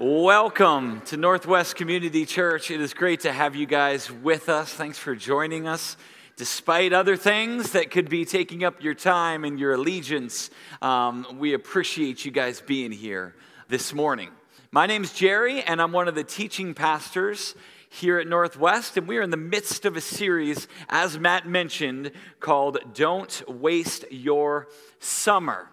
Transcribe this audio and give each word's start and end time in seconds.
Welcome 0.00 1.00
to 1.06 1.16
Northwest 1.16 1.74
Community 1.74 2.24
Church. 2.24 2.70
It 2.70 2.80
is 2.80 2.94
great 2.94 3.18
to 3.22 3.32
have 3.32 3.56
you 3.56 3.66
guys 3.66 4.12
with 4.12 4.48
us. 4.48 4.72
Thanks 4.72 4.96
for 4.96 5.16
joining 5.16 5.66
us. 5.66 5.96
Despite 6.36 6.92
other 6.92 7.16
things 7.16 7.72
that 7.72 7.90
could 7.90 8.08
be 8.08 8.24
taking 8.24 8.62
up 8.62 8.80
your 8.80 8.94
time 8.94 9.42
and 9.42 9.58
your 9.58 9.72
allegiance, 9.72 10.50
um, 10.82 11.26
we 11.40 11.52
appreciate 11.52 12.24
you 12.24 12.30
guys 12.30 12.60
being 12.60 12.92
here 12.92 13.34
this 13.66 13.92
morning. 13.92 14.30
My 14.70 14.86
name's 14.86 15.12
Jerry, 15.12 15.62
and 15.62 15.82
I'm 15.82 15.90
one 15.90 16.06
of 16.06 16.14
the 16.14 16.22
teaching 16.22 16.74
pastors 16.74 17.56
here 17.88 18.20
at 18.20 18.28
Northwest, 18.28 18.96
and 18.96 19.08
we 19.08 19.18
are 19.18 19.22
in 19.22 19.30
the 19.30 19.36
midst 19.36 19.84
of 19.84 19.96
a 19.96 20.00
series, 20.00 20.68
as 20.88 21.18
Matt 21.18 21.48
mentioned, 21.48 22.12
called 22.38 22.78
Don't 22.94 23.42
Waste 23.48 24.04
Your 24.12 24.68
Summer. 25.00 25.68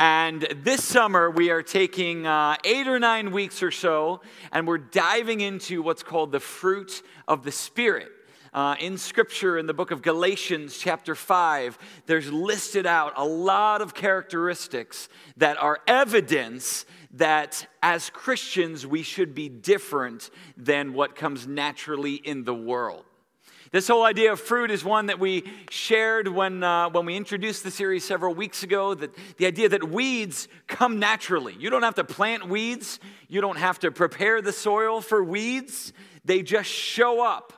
And 0.00 0.42
this 0.64 0.82
summer, 0.82 1.30
we 1.30 1.50
are 1.50 1.62
taking 1.62 2.26
uh, 2.26 2.56
eight 2.64 2.88
or 2.88 2.98
nine 2.98 3.30
weeks 3.30 3.62
or 3.62 3.70
so, 3.70 4.22
and 4.50 4.66
we're 4.66 4.78
diving 4.78 5.40
into 5.40 5.82
what's 5.82 6.02
called 6.02 6.32
the 6.32 6.40
fruit 6.40 7.02
of 7.28 7.44
the 7.44 7.52
Spirit. 7.52 8.08
Uh, 8.52 8.74
in 8.80 8.98
scripture, 8.98 9.56
in 9.56 9.66
the 9.66 9.74
book 9.74 9.92
of 9.92 10.02
Galatians, 10.02 10.78
chapter 10.78 11.14
5, 11.14 11.78
there's 12.06 12.30
listed 12.32 12.86
out 12.86 13.12
a 13.16 13.24
lot 13.24 13.82
of 13.82 13.94
characteristics 13.94 15.08
that 15.36 15.56
are 15.58 15.80
evidence 15.86 16.86
that 17.12 17.66
as 17.82 18.10
Christians, 18.10 18.86
we 18.86 19.02
should 19.04 19.34
be 19.34 19.48
different 19.48 20.30
than 20.56 20.92
what 20.92 21.14
comes 21.14 21.46
naturally 21.46 22.14
in 22.14 22.42
the 22.42 22.54
world. 22.54 23.04
This 23.74 23.88
whole 23.88 24.04
idea 24.04 24.30
of 24.30 24.38
fruit 24.38 24.70
is 24.70 24.84
one 24.84 25.06
that 25.06 25.18
we 25.18 25.42
shared 25.68 26.28
when, 26.28 26.62
uh, 26.62 26.90
when 26.90 27.06
we 27.06 27.16
introduced 27.16 27.64
the 27.64 27.72
series 27.72 28.04
several 28.04 28.32
weeks 28.32 28.62
ago. 28.62 28.94
That 28.94 29.10
the 29.36 29.46
idea 29.46 29.68
that 29.70 29.82
weeds 29.82 30.46
come 30.68 31.00
naturally. 31.00 31.56
You 31.58 31.70
don't 31.70 31.82
have 31.82 31.96
to 31.96 32.04
plant 32.04 32.48
weeds, 32.48 33.00
you 33.26 33.40
don't 33.40 33.58
have 33.58 33.80
to 33.80 33.90
prepare 33.90 34.40
the 34.40 34.52
soil 34.52 35.00
for 35.00 35.24
weeds, 35.24 35.92
they 36.24 36.40
just 36.40 36.70
show 36.70 37.20
up. 37.20 37.52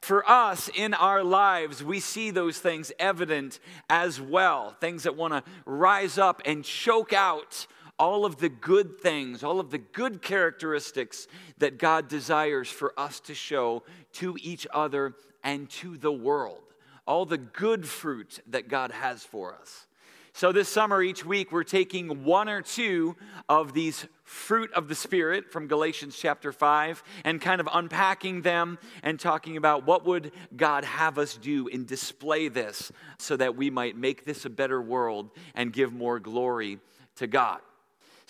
For 0.00 0.26
us 0.26 0.70
in 0.74 0.94
our 0.94 1.22
lives, 1.22 1.84
we 1.84 2.00
see 2.00 2.30
those 2.30 2.58
things 2.58 2.90
evident 2.98 3.60
as 3.90 4.18
well. 4.18 4.74
Things 4.80 5.02
that 5.02 5.14
want 5.14 5.34
to 5.34 5.42
rise 5.66 6.16
up 6.16 6.40
and 6.46 6.64
choke 6.64 7.12
out 7.12 7.66
all 7.98 8.24
of 8.24 8.38
the 8.38 8.48
good 8.48 8.98
things, 9.02 9.44
all 9.44 9.60
of 9.60 9.68
the 9.68 9.76
good 9.76 10.22
characteristics 10.22 11.28
that 11.58 11.76
God 11.76 12.08
desires 12.08 12.70
for 12.70 12.98
us 12.98 13.20
to 13.20 13.34
show 13.34 13.82
to 14.14 14.38
each 14.40 14.66
other 14.72 15.14
and 15.42 15.68
to 15.70 15.96
the 15.96 16.12
world. 16.12 16.62
All 17.06 17.26
the 17.26 17.38
good 17.38 17.86
fruit 17.86 18.40
that 18.48 18.68
God 18.68 18.92
has 18.92 19.24
for 19.24 19.54
us. 19.54 19.86
So, 20.32 20.52
this 20.52 20.68
summer, 20.68 21.02
each 21.02 21.26
week, 21.26 21.50
we're 21.50 21.64
taking 21.64 22.24
one 22.24 22.48
or 22.48 22.62
two 22.62 23.16
of 23.48 23.72
these 23.72 24.06
fruit 24.22 24.72
of 24.74 24.86
the 24.86 24.94
Spirit 24.94 25.50
from 25.50 25.66
Galatians 25.66 26.16
chapter 26.16 26.52
5 26.52 27.02
and 27.24 27.40
kind 27.40 27.60
of 27.60 27.68
unpacking 27.72 28.42
them 28.42 28.78
and 29.02 29.18
talking 29.18 29.56
about 29.56 29.86
what 29.86 30.06
would 30.06 30.30
God 30.56 30.84
have 30.84 31.18
us 31.18 31.36
do 31.36 31.68
and 31.68 31.84
display 31.84 32.46
this 32.46 32.92
so 33.18 33.36
that 33.36 33.56
we 33.56 33.70
might 33.70 33.96
make 33.96 34.24
this 34.24 34.44
a 34.44 34.50
better 34.50 34.80
world 34.80 35.30
and 35.54 35.72
give 35.72 35.92
more 35.92 36.20
glory 36.20 36.78
to 37.16 37.26
God. 37.26 37.58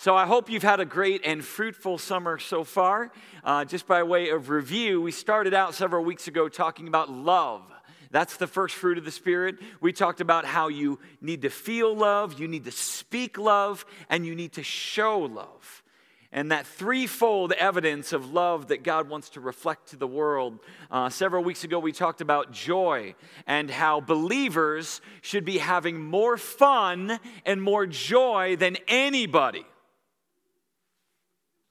So 0.01 0.15
I 0.15 0.25
hope 0.25 0.49
you've 0.49 0.63
had 0.63 0.79
a 0.79 0.85
great 0.85 1.27
and 1.27 1.45
fruitful 1.45 1.99
summer 1.99 2.39
so 2.39 2.63
far. 2.63 3.11
Uh, 3.43 3.65
just 3.65 3.85
by 3.85 4.01
way 4.01 4.29
of 4.29 4.49
review, 4.49 4.99
we 4.99 5.11
started 5.11 5.53
out 5.53 5.75
several 5.75 6.03
weeks 6.03 6.27
ago 6.27 6.49
talking 6.49 6.87
about 6.87 7.11
love. 7.11 7.61
That's 8.09 8.37
the 8.37 8.47
first 8.47 8.73
fruit 8.73 8.97
of 8.97 9.05
the 9.05 9.11
Spirit. 9.11 9.59
We 9.79 9.93
talked 9.93 10.19
about 10.19 10.43
how 10.43 10.69
you 10.69 10.97
need 11.21 11.43
to 11.43 11.51
feel 11.51 11.95
love, 11.95 12.39
you 12.39 12.47
need 12.47 12.63
to 12.63 12.71
speak 12.71 13.37
love, 13.37 13.85
and 14.09 14.25
you 14.25 14.33
need 14.33 14.53
to 14.53 14.63
show 14.63 15.19
love. 15.19 15.83
And 16.31 16.51
that 16.51 16.65
threefold 16.65 17.51
evidence 17.51 18.11
of 18.11 18.33
love 18.33 18.69
that 18.69 18.81
God 18.81 19.07
wants 19.07 19.29
to 19.31 19.39
reflect 19.39 19.89
to 19.89 19.97
the 19.97 20.07
world. 20.07 20.57
Uh, 20.89 21.11
several 21.11 21.43
weeks 21.43 21.63
ago, 21.63 21.77
we 21.77 21.91
talked 21.91 22.21
about 22.21 22.51
joy 22.51 23.13
and 23.45 23.69
how 23.69 24.01
believers 24.01 24.99
should 25.21 25.45
be 25.45 25.59
having 25.59 26.03
more 26.03 26.37
fun 26.37 27.19
and 27.45 27.61
more 27.61 27.85
joy 27.85 28.55
than 28.55 28.77
anybody. 28.87 29.63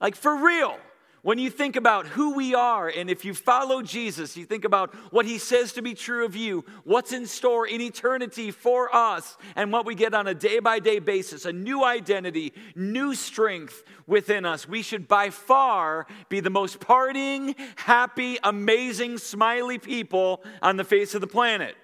Like 0.01 0.15
for 0.15 0.35
real. 0.35 0.77
When 1.23 1.37
you 1.37 1.51
think 1.51 1.75
about 1.75 2.07
who 2.07 2.33
we 2.33 2.55
are, 2.55 2.89
and 2.89 3.07
if 3.07 3.23
you 3.23 3.35
follow 3.35 3.83
Jesus, 3.83 4.35
you 4.35 4.43
think 4.43 4.65
about 4.65 4.95
what 5.13 5.27
he 5.27 5.37
says 5.37 5.73
to 5.73 5.83
be 5.83 5.93
true 5.93 6.25
of 6.25 6.35
you, 6.35 6.65
what's 6.83 7.13
in 7.13 7.27
store 7.27 7.67
in 7.67 7.79
eternity 7.79 8.49
for 8.49 8.93
us, 8.95 9.37
and 9.55 9.71
what 9.71 9.85
we 9.85 9.93
get 9.93 10.15
on 10.15 10.25
a 10.25 10.33
day 10.33 10.57
by 10.57 10.79
day 10.79 10.97
basis 10.97 11.45
a 11.45 11.53
new 11.53 11.83
identity, 11.83 12.53
new 12.75 13.13
strength 13.13 13.83
within 14.07 14.45
us. 14.45 14.67
We 14.67 14.81
should 14.81 15.07
by 15.07 15.29
far 15.29 16.07
be 16.27 16.39
the 16.39 16.49
most 16.49 16.79
partying, 16.79 17.55
happy, 17.75 18.39
amazing, 18.43 19.19
smiley 19.19 19.77
people 19.77 20.43
on 20.63 20.77
the 20.77 20.83
face 20.83 21.13
of 21.13 21.21
the 21.21 21.27
planet. 21.27 21.75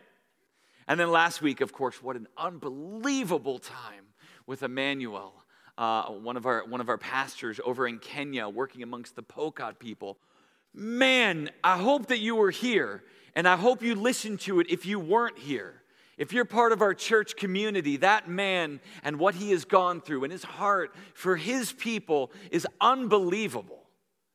And 0.87 0.99
then 0.99 1.11
last 1.11 1.43
week, 1.43 1.61
of 1.61 1.71
course, 1.71 2.01
what 2.01 2.15
an 2.15 2.27
unbelievable 2.37 3.59
time 3.59 4.05
with 4.47 4.63
Emmanuel 4.63 5.35
uh, 5.77 6.05
one, 6.05 6.37
of 6.37 6.45
our, 6.45 6.65
one 6.65 6.81
of 6.81 6.89
our 6.89 6.97
pastors 6.97 7.59
over 7.63 7.87
in 7.87 7.99
Kenya 7.99 8.49
working 8.49 8.83
amongst 8.83 9.15
the 9.15 9.23
Pokot 9.23 9.79
people. 9.79 10.17
Man, 10.73 11.49
I 11.63 11.77
hope 11.77 12.07
that 12.07 12.19
you 12.19 12.35
were 12.35 12.51
here, 12.51 13.03
and 13.35 13.47
I 13.47 13.55
hope 13.55 13.81
you 13.81 13.95
listened 13.95 14.39
to 14.41 14.59
it 14.59 14.67
if 14.69 14.85
you 14.85 14.99
weren't 14.99 15.37
here. 15.37 15.81
If 16.17 16.33
you're 16.33 16.45
part 16.45 16.71
of 16.71 16.81
our 16.81 16.95
church 16.95 17.35
community, 17.35 17.97
that 17.97 18.27
man 18.27 18.79
and 19.03 19.19
what 19.19 19.35
he 19.35 19.51
has 19.51 19.65
gone 19.65 20.01
through 20.01 20.23
and 20.23 20.31
his 20.31 20.43
heart 20.43 20.95
for 21.13 21.35
his 21.35 21.71
people 21.71 22.31
is 22.49 22.65
unbelievable. 22.81 23.83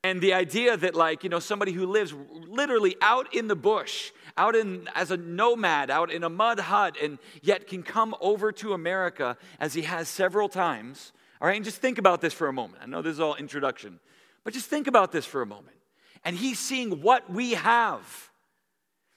And 0.04 0.20
the 0.20 0.34
idea 0.34 0.76
that, 0.76 0.94
like, 0.94 1.22
you 1.22 1.30
know, 1.30 1.38
somebody 1.38 1.72
who 1.72 1.86
lives 1.86 2.12
literally 2.48 2.96
out 3.00 3.34
in 3.34 3.46
the 3.46 3.56
bush, 3.56 4.10
out 4.36 4.56
in 4.56 4.88
as 4.94 5.10
a 5.10 5.16
nomad, 5.16 5.90
out 5.90 6.10
in 6.10 6.24
a 6.24 6.28
mud 6.28 6.58
hut, 6.58 6.96
and 7.00 7.18
yet 7.40 7.68
can 7.68 7.82
come 7.82 8.14
over 8.20 8.50
to 8.52 8.72
America 8.72 9.36
as 9.60 9.74
he 9.74 9.82
has 9.82 10.08
several 10.08 10.48
times 10.48 11.12
all 11.42 11.48
right, 11.48 11.56
and 11.56 11.64
just 11.64 11.78
think 11.78 11.98
about 11.98 12.20
this 12.20 12.32
for 12.32 12.46
a 12.46 12.52
moment. 12.52 12.84
I 12.84 12.86
know 12.86 13.02
this 13.02 13.14
is 13.14 13.20
all 13.20 13.34
introduction, 13.34 13.98
but 14.44 14.54
just 14.54 14.66
think 14.66 14.86
about 14.86 15.10
this 15.10 15.26
for 15.26 15.42
a 15.42 15.46
moment. 15.46 15.76
And 16.24 16.36
he's 16.36 16.60
seeing 16.60 17.02
what 17.02 17.28
we 17.28 17.54
have. 17.54 18.30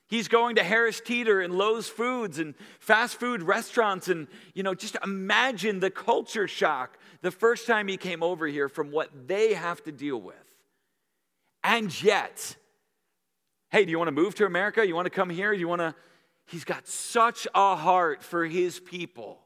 He's 0.08 0.28
going 0.28 0.56
to 0.56 0.64
Harris 0.64 1.00
Teeter 1.00 1.40
and 1.42 1.56
Lowe's 1.56 1.88
Foods 1.88 2.40
and 2.40 2.56
fast 2.80 3.20
food 3.20 3.44
restaurants. 3.44 4.08
And, 4.08 4.28
you 4.56 4.64
know, 4.64 4.74
just 4.74 4.98
imagine 5.04 5.80
the 5.80 5.92
culture 5.92 6.48
shock 6.48 6.98
the 7.22 7.30
first 7.30 7.68
time 7.68 7.88
he 7.88 7.96
came 7.96 8.24
over 8.24 8.48
here 8.48 8.70
from 8.70 8.90
what 8.90 9.28
they 9.28 9.54
have 9.54 9.84
to 9.84 9.92
deal 9.92 10.20
with. 10.20 10.36
And 11.64 12.02
yet, 12.02 12.56
hey, 13.70 13.86
do 13.86 13.92
you 13.92 14.00
want 14.00 14.08
to 14.08 14.12
move 14.14 14.34
to 14.36 14.48
America? 14.48 14.86
You 14.86 14.96
want 14.96 15.06
to 15.06 15.12
come 15.12 15.30
here? 15.30 15.54
You 15.54 15.68
want 15.68 15.82
to? 15.82 15.94
He's 16.48 16.64
got 16.64 16.88
such 16.88 17.48
a 17.54 17.76
heart 17.76 18.24
for 18.24 18.48
his 18.48 18.80
people 18.80 19.45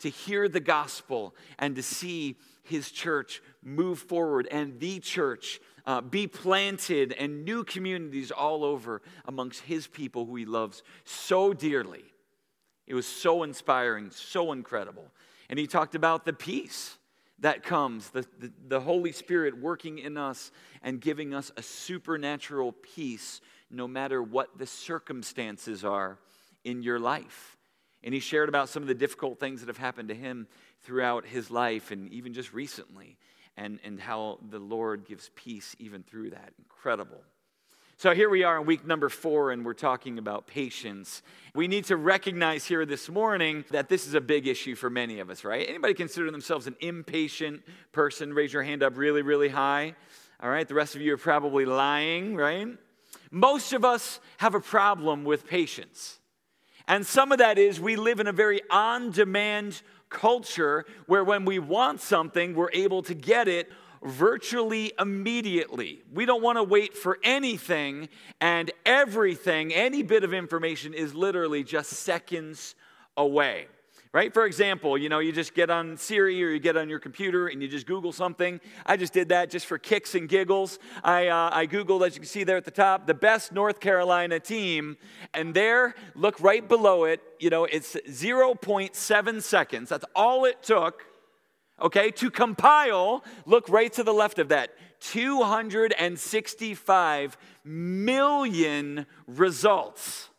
to 0.00 0.08
hear 0.08 0.48
the 0.48 0.60
gospel 0.60 1.34
and 1.58 1.76
to 1.76 1.82
see 1.82 2.36
his 2.62 2.90
church 2.90 3.42
move 3.62 3.98
forward 3.98 4.48
and 4.50 4.78
the 4.80 4.98
church 5.00 5.60
uh, 5.86 6.00
be 6.00 6.26
planted 6.26 7.12
and 7.12 7.44
new 7.44 7.62
communities 7.64 8.30
all 8.30 8.64
over 8.64 9.02
amongst 9.24 9.62
his 9.62 9.86
people 9.86 10.26
who 10.26 10.36
he 10.36 10.44
loves 10.44 10.82
so 11.04 11.52
dearly. 11.52 12.04
It 12.86 12.94
was 12.94 13.06
so 13.06 13.42
inspiring, 13.42 14.10
so 14.10 14.52
incredible. 14.52 15.10
And 15.48 15.58
he 15.58 15.66
talked 15.66 15.94
about 15.94 16.24
the 16.24 16.32
peace 16.32 16.98
that 17.40 17.62
comes, 17.62 18.10
the, 18.10 18.26
the, 18.38 18.52
the 18.68 18.80
Holy 18.80 19.12
Spirit 19.12 19.60
working 19.60 19.98
in 19.98 20.16
us 20.16 20.50
and 20.82 21.00
giving 21.00 21.34
us 21.34 21.52
a 21.56 21.62
supernatural 21.62 22.72
peace 22.72 23.40
no 23.70 23.86
matter 23.86 24.22
what 24.22 24.58
the 24.58 24.66
circumstances 24.66 25.84
are 25.84 26.18
in 26.64 26.82
your 26.82 26.98
life. 26.98 27.55
And 28.04 28.14
he 28.14 28.20
shared 28.20 28.48
about 28.48 28.68
some 28.68 28.82
of 28.82 28.88
the 28.88 28.94
difficult 28.94 29.40
things 29.40 29.60
that 29.60 29.68
have 29.68 29.78
happened 29.78 30.08
to 30.10 30.14
him 30.14 30.46
throughout 30.82 31.26
his 31.26 31.50
life 31.50 31.90
and 31.90 32.12
even 32.12 32.32
just 32.32 32.52
recently, 32.52 33.16
and, 33.56 33.80
and 33.84 33.98
how 33.98 34.38
the 34.50 34.58
Lord 34.58 35.06
gives 35.06 35.30
peace 35.34 35.74
even 35.78 36.02
through 36.02 36.30
that. 36.30 36.52
Incredible. 36.58 37.22
So 37.98 38.14
here 38.14 38.28
we 38.28 38.44
are 38.44 38.60
in 38.60 38.66
week 38.66 38.86
number 38.86 39.08
four, 39.08 39.52
and 39.52 39.64
we're 39.64 39.72
talking 39.72 40.18
about 40.18 40.46
patience. 40.46 41.22
We 41.54 41.66
need 41.66 41.86
to 41.86 41.96
recognize 41.96 42.66
here 42.66 42.84
this 42.84 43.08
morning 43.08 43.64
that 43.70 43.88
this 43.88 44.06
is 44.06 44.12
a 44.12 44.20
big 44.20 44.46
issue 44.46 44.74
for 44.74 44.90
many 44.90 45.18
of 45.18 45.30
us, 45.30 45.44
right? 45.44 45.66
Anybody 45.66 45.94
consider 45.94 46.30
themselves 46.30 46.66
an 46.66 46.76
impatient 46.80 47.62
person? 47.92 48.34
Raise 48.34 48.52
your 48.52 48.62
hand 48.62 48.82
up 48.82 48.98
really, 48.98 49.22
really 49.22 49.48
high. 49.48 49.94
All 50.40 50.50
right, 50.50 50.68
the 50.68 50.74
rest 50.74 50.94
of 50.94 51.00
you 51.00 51.14
are 51.14 51.16
probably 51.16 51.64
lying, 51.64 52.36
right? 52.36 52.68
Most 53.30 53.72
of 53.72 53.82
us 53.82 54.20
have 54.36 54.54
a 54.54 54.60
problem 54.60 55.24
with 55.24 55.46
patience. 55.46 56.20
And 56.88 57.06
some 57.06 57.32
of 57.32 57.38
that 57.38 57.58
is 57.58 57.80
we 57.80 57.96
live 57.96 58.20
in 58.20 58.26
a 58.26 58.32
very 58.32 58.60
on 58.70 59.10
demand 59.10 59.82
culture 60.08 60.84
where 61.06 61.24
when 61.24 61.44
we 61.44 61.58
want 61.58 62.00
something, 62.00 62.54
we're 62.54 62.70
able 62.72 63.02
to 63.02 63.14
get 63.14 63.48
it 63.48 63.70
virtually 64.02 64.92
immediately. 64.98 66.02
We 66.12 66.26
don't 66.26 66.42
want 66.42 66.58
to 66.58 66.62
wait 66.62 66.96
for 66.96 67.18
anything, 67.24 68.08
and 68.40 68.70
everything, 68.84 69.74
any 69.74 70.02
bit 70.02 70.22
of 70.22 70.32
information 70.32 70.94
is 70.94 71.14
literally 71.14 71.64
just 71.64 71.90
seconds 71.90 72.76
away. 73.16 73.66
Right? 74.16 74.32
For 74.32 74.46
example, 74.46 74.96
you 74.96 75.10
know, 75.10 75.18
you 75.18 75.30
just 75.30 75.52
get 75.52 75.68
on 75.68 75.98
Siri 75.98 76.42
or 76.42 76.48
you 76.48 76.58
get 76.58 76.74
on 76.74 76.88
your 76.88 76.98
computer 76.98 77.48
and 77.48 77.60
you 77.60 77.68
just 77.68 77.86
Google 77.86 78.12
something. 78.12 78.62
I 78.86 78.96
just 78.96 79.12
did 79.12 79.28
that 79.28 79.50
just 79.50 79.66
for 79.66 79.76
kicks 79.76 80.14
and 80.14 80.26
giggles. 80.26 80.78
I, 81.04 81.26
uh, 81.26 81.50
I 81.52 81.66
Googled, 81.66 82.06
as 82.06 82.14
you 82.14 82.20
can 82.20 82.26
see 82.26 82.42
there 82.42 82.56
at 82.56 82.64
the 82.64 82.70
top, 82.70 83.06
the 83.06 83.12
best 83.12 83.52
North 83.52 83.78
Carolina 83.78 84.40
team. 84.40 84.96
And 85.34 85.52
there, 85.52 85.94
look 86.14 86.40
right 86.40 86.66
below 86.66 87.04
it, 87.04 87.20
you 87.38 87.50
know, 87.50 87.66
it's 87.66 87.94
0.7 88.08 89.42
seconds. 89.42 89.90
That's 89.90 90.06
all 90.14 90.46
it 90.46 90.62
took, 90.62 91.04
okay, 91.82 92.10
to 92.12 92.30
compile. 92.30 93.22
Look 93.44 93.68
right 93.68 93.92
to 93.92 94.02
the 94.02 94.14
left 94.14 94.38
of 94.38 94.48
that 94.48 94.70
265 95.00 97.36
million 97.64 99.06
results 99.26 100.30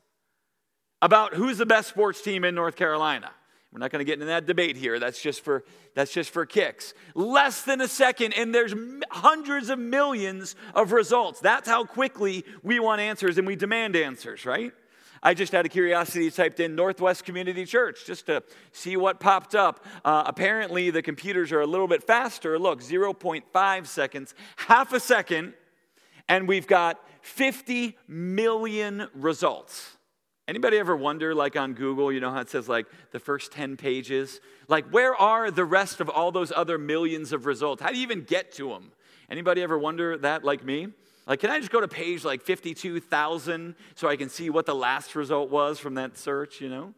about 1.00 1.36
who's 1.36 1.60
the 1.60 1.68
best 1.68 1.90
sports 1.90 2.24
team 2.24 2.44
in 2.44 2.56
North 2.56 2.76
Carolina. 2.76 3.30
We're 3.72 3.80
not 3.80 3.92
going 3.92 4.00
to 4.00 4.06
get 4.06 4.14
into 4.14 4.28
that 4.28 4.46
debate 4.46 4.78
here. 4.78 4.98
That's 4.98 5.22
just 5.22 5.42
for 5.42 5.64
that's 5.94 6.14
just 6.14 6.30
for 6.30 6.46
kicks. 6.46 6.94
Less 7.16 7.64
than 7.64 7.82
a 7.82 7.88
second 7.88 8.34
and 8.34 8.56
there's 8.56 8.74
hundreds 9.12 9.70
of 9.70 9.78
millions 9.78 10.56
of 10.74 10.92
results. 10.94 11.40
That's 11.42 11.68
how 11.68 11.84
quickly 11.84 12.46
we 12.64 12.80
want 12.80 13.02
answers 13.02 13.38
and 13.38 13.46
we 13.46 13.56
demand 13.56 13.96
answers, 13.96 14.46
right? 14.46 14.72
I 15.22 15.34
just 15.34 15.54
out 15.54 15.66
of 15.66 15.72
curiosity 15.72 16.30
typed 16.30 16.60
in 16.60 16.76
Northwest 16.76 17.26
Community 17.26 17.66
Church 17.66 18.06
just 18.06 18.28
to 18.28 18.44
see 18.72 18.98
what 18.98 19.20
popped 19.20 19.56
up. 19.56 19.84
Uh, 20.06 20.24
apparently, 20.26 20.90
the 20.90 21.02
computers 21.02 21.52
are 21.52 21.62
a 21.62 21.66
little 21.66 21.88
bit 21.88 22.04
faster. 22.04 22.60
Look, 22.60 22.82
0.5 22.82 23.88
seconds, 23.88 24.36
half 24.56 24.94
a 24.94 25.00
second, 25.00 25.54
and 26.30 26.48
we've 26.48 26.68
got 26.68 27.00
50 27.22 27.98
million 28.08 29.08
results. 29.14 29.97
Anybody 30.48 30.78
ever 30.78 30.96
wonder, 30.96 31.36
like 31.36 31.58
on 31.58 31.74
Google, 31.74 32.12
you 32.12 32.22
know 32.22 32.32
how 32.32 32.40
it 32.40 32.50
says 32.50 32.70
like 32.70 32.86
the 33.12 33.20
first 33.20 33.52
10 33.52 33.76
pages? 33.76 34.40
Like, 34.70 34.90
where 34.92 35.14
are 35.14 35.52
the 35.52 35.66
rest 35.66 36.00
of 36.00 36.10
all 36.10 36.32
those 36.32 36.54
other 36.56 36.78
millions 36.78 37.34
of 37.34 37.46
results? 37.46 37.82
How 37.82 37.90
do 37.90 37.98
you 37.98 38.04
even 38.04 38.24
get 38.24 38.54
to 38.54 38.70
them? 38.70 38.92
Anybody 39.30 39.62
ever 39.62 39.78
wonder 39.78 40.18
that, 40.20 40.46
like 40.46 40.64
me? 40.64 40.88
Like, 41.28 41.42
can 41.42 41.50
I 41.50 41.60
just 41.60 41.72
go 41.72 41.82
to 41.82 41.88
page 41.90 42.24
like 42.24 42.42
52,000 42.42 43.76
so 43.96 44.08
I 44.08 44.16
can 44.16 44.30
see 44.30 44.50
what 44.50 44.66
the 44.66 44.76
last 44.76 45.16
result 45.16 45.50
was 45.50 45.80
from 45.80 45.96
that 45.96 46.18
search, 46.18 46.62
you 46.62 46.70
know? 46.70 46.94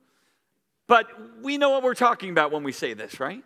But 0.85 1.07
we 1.41 1.57
know 1.57 1.71
what 1.71 1.81
we're 1.81 1.95
talking 1.95 2.29
about 2.29 2.51
when 2.51 2.63
we 2.63 2.71
say 2.71 2.93
this, 2.93 3.19
right? 3.19 3.43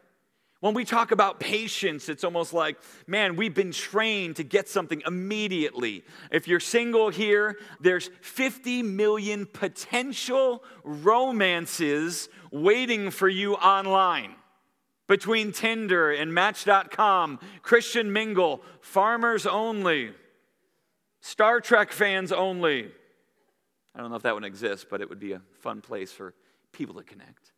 When 0.64 0.74
we 0.74 0.86
talk 0.86 1.12
about 1.12 1.42
patience, 1.42 2.08
it's 2.08 2.24
almost 2.24 2.54
like, 2.54 2.78
man, 3.06 3.36
we've 3.36 3.54
been 3.54 3.74
trained 3.74 4.38
to 4.38 4.46
get 4.46 4.70
something 4.70 5.04
immediately. 5.06 6.06
If 6.32 6.48
you're 6.48 6.62
single 6.62 7.10
here, 7.10 7.58
there's 7.82 8.10
50 8.22 8.82
million 8.82 9.46
potential 9.46 10.64
romances 10.86 12.30
waiting 12.50 13.12
for 13.12 13.28
you 13.28 13.56
online. 13.56 14.36
Between 15.10 15.52
Tinder 15.52 16.14
and 16.14 16.34
Match.com, 16.34 17.42
Christian 17.62 18.14
Mingle, 18.14 18.62
Farmers 18.80 19.46
Only, 19.46 20.14
Star 21.20 21.60
Trek 21.60 21.92
fans 21.92 22.32
only. 22.32 22.90
I 23.94 24.00
don't 24.00 24.12
know 24.12 24.16
if 24.16 24.24
that 24.24 24.34
one 24.34 24.46
exists, 24.46 24.86
but 24.90 25.02
it 25.02 25.10
would 25.10 25.20
be 25.20 25.34
a 25.34 25.42
fun 25.60 25.82
place 25.82 26.14
for 26.14 26.34
people 26.72 26.96
to 26.96 27.04
connect. 27.04 27.53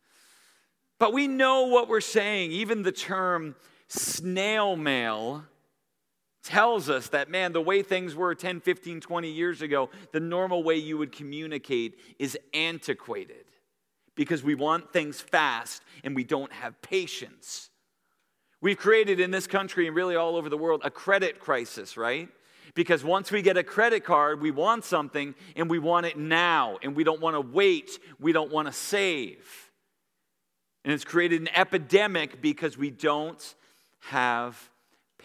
But 1.00 1.14
we 1.14 1.28
know 1.28 1.64
what 1.64 1.88
we're 1.90 2.02
saying. 2.02 2.52
Even 2.52 2.84
the 2.84 2.92
term 2.92 3.56
snail 3.88 4.76
mail 4.76 5.44
tells 6.44 6.90
us 6.90 7.10
that, 7.10 7.30
man, 7.30 7.54
the 7.54 7.62
way 7.62 7.82
things 7.82 8.16
were 8.16 8.36
10, 8.36 8.62
15, 8.62 9.02
20 9.02 9.30
years 9.30 9.62
ago, 9.62 9.90
the 10.12 10.20
normal 10.20 10.64
way 10.64 10.76
you 10.76 10.98
would 10.98 11.12
communicate 11.12 12.00
is 12.20 12.38
antiquated 12.54 13.46
because 14.16 14.44
we 14.44 14.56
want 14.56 14.94
things 14.94 15.20
fast 15.20 15.82
and 16.04 16.16
we 16.16 16.24
don't 16.24 16.54
have 16.54 16.80
patience. 16.82 17.70
We've 18.62 18.78
created 18.78 19.20
in 19.20 19.32
this 19.32 19.48
country 19.48 19.88
and 19.88 19.96
really 19.96 20.16
all 20.16 20.36
over 20.36 20.50
the 20.50 20.58
world 20.58 20.82
a 20.84 20.92
credit 20.92 21.40
crisis, 21.40 21.98
right? 21.98 22.30
Because 22.74 23.04
once 23.04 23.32
we 23.32 23.42
get 23.42 23.58
a 23.58 23.64
credit 23.64 24.04
card, 24.04 24.42
we 24.42 24.52
want 24.52 24.86
something 24.86 25.34
and 25.56 25.70
we 25.70 25.80
want 25.80 26.06
it 26.06 26.18
now, 26.18 26.78
and 26.82 26.96
we 26.96 27.04
don't 27.04 27.22
want 27.22 27.36
to 27.36 27.42
wait, 27.42 28.00
we 28.20 28.32
don't 28.32 28.52
want 28.52 28.68
to 28.68 28.74
save. 28.74 29.65
And 30.86 30.94
it's 30.94 31.04
created 31.04 31.42
an 31.42 31.50
epidemic 31.56 32.42
because 32.42 32.78
we 32.78 32.92
don't 32.92 33.56
have 34.02 34.70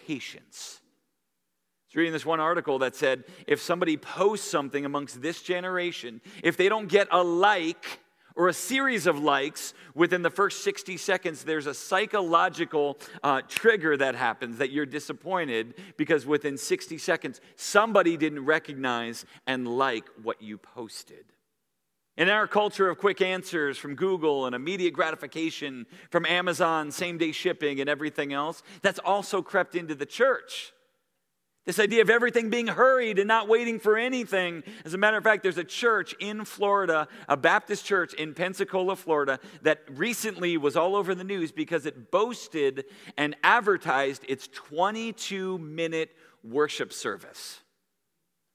patience. 0.07 0.81
I 0.81 1.85
was 1.91 1.95
reading 1.97 2.13
this 2.13 2.25
one 2.25 2.39
article 2.39 2.79
that 2.79 2.95
said 2.95 3.25
if 3.45 3.61
somebody 3.61 3.95
posts 3.95 4.49
something 4.49 4.85
amongst 4.85 5.21
this 5.21 5.43
generation, 5.43 6.19
if 6.43 6.57
they 6.57 6.67
don't 6.67 6.87
get 6.87 7.07
a 7.11 7.21
like 7.21 7.99
or 8.35 8.47
a 8.47 8.53
series 8.53 9.05
of 9.05 9.19
likes 9.19 9.75
within 9.93 10.23
the 10.23 10.29
first 10.31 10.63
60 10.63 10.97
seconds, 10.97 11.43
there's 11.43 11.67
a 11.67 11.75
psychological 11.75 12.97
uh, 13.21 13.41
trigger 13.47 13.95
that 13.97 14.15
happens 14.15 14.57
that 14.57 14.71
you're 14.71 14.87
disappointed 14.87 15.75
because 15.95 16.25
within 16.25 16.57
60 16.57 16.97
seconds, 16.97 17.39
somebody 17.55 18.17
didn't 18.17 18.45
recognize 18.45 19.25
and 19.45 19.67
like 19.67 20.05
what 20.23 20.41
you 20.41 20.57
posted. 20.57 21.25
In 22.17 22.29
our 22.29 22.45
culture 22.45 22.89
of 22.89 22.97
quick 22.97 23.21
answers 23.21 23.77
from 23.77 23.95
Google 23.95 24.45
and 24.45 24.53
immediate 24.53 24.93
gratification 24.93 25.85
from 26.09 26.25
Amazon, 26.25 26.91
same 26.91 27.17
day 27.17 27.31
shipping, 27.31 27.79
and 27.79 27.89
everything 27.89 28.33
else, 28.33 28.63
that's 28.81 28.99
also 28.99 29.41
crept 29.41 29.75
into 29.75 29.95
the 29.95 30.05
church. 30.05 30.73
This 31.65 31.79
idea 31.79 32.01
of 32.01 32.09
everything 32.09 32.49
being 32.49 32.67
hurried 32.67 33.19
and 33.19 33.27
not 33.27 33.47
waiting 33.47 33.79
for 33.79 33.95
anything. 33.95 34.63
As 34.83 34.95
a 34.95 34.97
matter 34.97 35.17
of 35.17 35.23
fact, 35.23 35.43
there's 35.43 35.59
a 35.59 35.63
church 35.63 36.15
in 36.19 36.43
Florida, 36.43 37.07
a 37.29 37.37
Baptist 37.37 37.85
church 37.85 38.13
in 38.15 38.33
Pensacola, 38.33 38.95
Florida, 38.95 39.39
that 39.61 39.83
recently 39.91 40.57
was 40.57 40.75
all 40.75 40.95
over 40.95 41.13
the 41.13 41.23
news 41.23 41.51
because 41.51 41.85
it 41.85 42.09
boasted 42.09 42.85
and 43.15 43.35
advertised 43.43 44.25
its 44.27 44.47
22 44.47 45.59
minute 45.59 46.15
worship 46.43 46.91
service. 46.91 47.60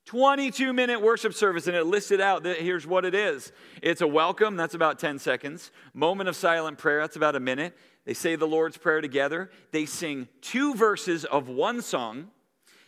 22 0.06 0.72
minute 0.72 1.02
worship 1.02 1.34
service, 1.34 1.66
and 1.66 1.76
it 1.76 1.84
listed 1.84 2.20
out 2.20 2.44
that 2.44 2.58
here's 2.58 2.86
what 2.86 3.04
it 3.04 3.14
is 3.14 3.52
it's 3.82 4.00
a 4.00 4.06
welcome, 4.06 4.56
that's 4.56 4.74
about 4.74 4.98
10 4.98 5.18
seconds. 5.18 5.72
Moment 5.92 6.28
of 6.28 6.36
silent 6.36 6.78
prayer, 6.78 7.00
that's 7.00 7.16
about 7.16 7.36
a 7.36 7.40
minute. 7.40 7.76
They 8.04 8.14
say 8.14 8.36
the 8.36 8.46
Lord's 8.46 8.76
Prayer 8.76 9.00
together. 9.00 9.50
They 9.72 9.84
sing 9.84 10.28
two 10.40 10.74
verses 10.74 11.24
of 11.24 11.48
one 11.48 11.82
song. 11.82 12.28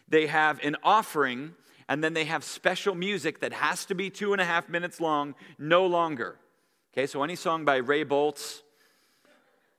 They 0.09 0.29
have 0.29 0.61
an 0.62 0.76
offering, 0.85 1.55
and 1.88 2.05
then 2.05 2.15
they 2.15 2.25
have 2.25 2.44
special 2.44 2.94
music 2.94 3.41
that 3.41 3.53
has 3.53 3.85
to 3.87 3.97
be 3.97 4.11
two 4.11 4.32
and 4.32 4.41
a 4.41 4.44
half 4.44 4.69
minutes 4.69 5.00
long, 5.00 5.35
no 5.59 5.87
longer. 5.87 6.38
Okay, 6.93 7.09
so 7.09 7.25
any 7.25 7.35
song 7.35 7.65
by 7.65 7.76
Ray 7.76 8.05
Boltz 8.05 8.62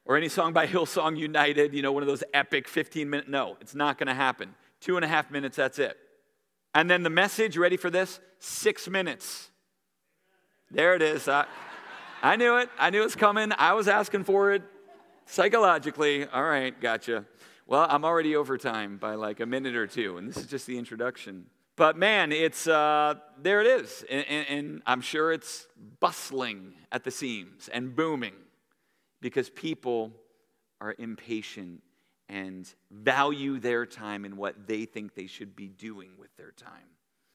or 0.03 0.17
any 0.17 0.27
song 0.27 0.51
by 0.51 0.67
Hillsong 0.67 1.17
United, 1.17 1.73
you 1.73 1.81
know, 1.81 1.93
one 1.93 2.03
of 2.03 2.07
those 2.07 2.23
epic 2.33 2.67
15 2.67 3.09
minute, 3.09 3.29
no, 3.29 3.55
it's 3.61 3.73
not 3.73 3.97
gonna 3.97 4.13
happen. 4.13 4.53
Two 4.81 4.97
and 4.97 5.05
a 5.05 5.07
half 5.07 5.31
minutes, 5.31 5.55
that's 5.55 5.79
it. 5.79 5.97
And 6.73 6.89
then 6.89 7.03
the 7.03 7.09
message, 7.09 7.57
ready 7.57 7.77
for 7.77 7.89
this? 7.89 8.19
Six 8.39 8.87
minutes. 8.87 9.49
There 10.71 10.95
it 10.95 11.01
is. 11.01 11.27
I, 11.27 11.45
I 12.21 12.35
knew 12.35 12.57
it. 12.57 12.69
I 12.77 12.89
knew 12.89 13.01
it 13.01 13.05
was 13.05 13.15
coming. 13.15 13.51
I 13.57 13.73
was 13.73 13.87
asking 13.87 14.25
for 14.25 14.51
it 14.51 14.61
psychologically. 15.25 16.25
All 16.25 16.43
right, 16.43 16.79
gotcha. 16.79 17.25
Well, 17.65 17.85
I'm 17.89 18.05
already 18.05 18.35
over 18.35 18.57
time 18.57 18.97
by 18.97 19.15
like 19.15 19.39
a 19.39 19.45
minute 19.45 19.75
or 19.75 19.87
two, 19.87 20.17
and 20.17 20.27
this 20.27 20.37
is 20.37 20.47
just 20.47 20.67
the 20.67 20.77
introduction. 20.77 21.45
But 21.75 21.97
man, 21.97 22.31
it's 22.31 22.67
uh, 22.67 23.15
there 23.41 23.61
it 23.61 23.67
is, 23.67 24.03
and, 24.09 24.25
and, 24.27 24.47
and 24.49 24.81
I'm 24.85 25.01
sure 25.01 25.31
it's 25.31 25.67
bustling 25.99 26.73
at 26.91 27.03
the 27.03 27.11
seams 27.11 27.69
and 27.71 27.95
booming 27.95 28.33
because 29.21 29.49
people 29.49 30.11
are 30.81 30.95
impatient 30.97 31.81
and 32.29 32.71
value 32.91 33.59
their 33.59 33.85
time 33.85 34.23
and 34.23 34.37
what 34.37 34.67
they 34.67 34.85
think 34.85 35.15
they 35.15 35.27
should 35.27 35.55
be 35.55 35.67
doing 35.67 36.11
with 36.17 36.29
their 36.37 36.51
time. 36.51 36.85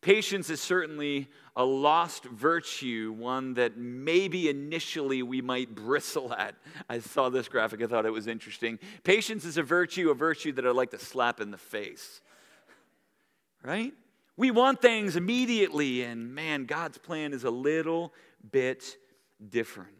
Patience 0.00 0.50
is 0.50 0.60
certainly 0.60 1.30
a 1.56 1.64
lost 1.64 2.24
virtue, 2.26 3.14
one 3.16 3.54
that 3.54 3.78
maybe 3.78 4.50
initially 4.50 5.22
we 5.22 5.40
might 5.40 5.74
bristle 5.74 6.32
at. 6.34 6.54
I 6.90 6.98
saw 6.98 7.30
this 7.30 7.48
graphic, 7.48 7.82
I 7.82 7.86
thought 7.86 8.04
it 8.04 8.12
was 8.12 8.26
interesting. 8.26 8.78
Patience 9.02 9.46
is 9.46 9.56
a 9.56 9.62
virtue, 9.62 10.10
a 10.10 10.14
virtue 10.14 10.52
that 10.52 10.66
I'd 10.66 10.76
like 10.76 10.90
to 10.90 10.98
slap 10.98 11.40
in 11.40 11.50
the 11.50 11.58
face. 11.58 12.20
Right? 13.62 13.94
We 14.36 14.50
want 14.50 14.82
things 14.82 15.16
immediately, 15.16 16.02
and 16.02 16.34
man, 16.34 16.66
God's 16.66 16.98
plan 16.98 17.32
is 17.32 17.44
a 17.44 17.50
little 17.50 18.12
bit 18.52 18.98
different. 19.48 19.96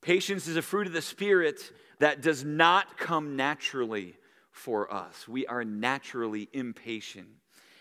Patience 0.00 0.48
is 0.48 0.56
a 0.56 0.62
fruit 0.62 0.86
of 0.86 0.94
the 0.94 1.02
Spirit 1.02 1.72
that 2.00 2.20
does 2.20 2.44
not 2.44 2.98
come 2.98 3.36
naturally 3.36 4.16
for 4.50 4.92
us. 4.92 5.28
We 5.28 5.46
are 5.46 5.64
naturally 5.64 6.48
impatient. 6.52 7.28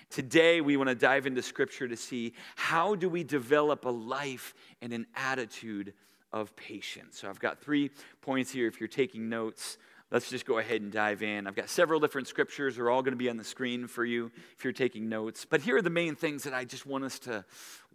Today, 0.09 0.61
we 0.61 0.77
want 0.77 0.89
to 0.89 0.95
dive 0.95 1.25
into 1.25 1.41
Scripture 1.41 1.87
to 1.87 1.97
see 1.97 2.33
how 2.55 2.95
do 2.95 3.09
we 3.09 3.23
develop 3.23 3.85
a 3.85 3.89
life 3.89 4.53
and 4.81 4.93
an 4.93 5.07
attitude 5.15 5.93
of 6.31 6.55
patience. 6.55 7.19
So 7.19 7.29
I've 7.29 7.39
got 7.39 7.59
three 7.59 7.91
points 8.21 8.51
here 8.51 8.67
if 8.67 8.79
you're 8.79 8.87
taking 8.87 9.29
notes. 9.29 9.77
Let's 10.11 10.29
just 10.29 10.45
go 10.45 10.57
ahead 10.57 10.81
and 10.81 10.91
dive 10.91 11.21
in. 11.21 11.45
I've 11.45 11.55
got 11.55 11.69
several 11.69 11.99
different 11.99 12.27
scriptures. 12.27 12.75
They're 12.75 12.89
all 12.89 13.03
going 13.03 13.13
to 13.13 13.17
be 13.17 13.29
on 13.29 13.37
the 13.37 13.43
screen 13.43 13.85
for 13.85 14.03
you 14.03 14.31
if 14.57 14.63
you're 14.63 14.73
taking 14.73 15.07
notes. 15.07 15.45
But 15.45 15.61
here 15.61 15.77
are 15.77 15.81
the 15.83 15.91
main 15.91 16.15
things 16.15 16.43
that 16.43 16.53
I 16.53 16.65
just 16.65 16.87
want 16.87 17.03
us 17.03 17.19
to 17.19 17.45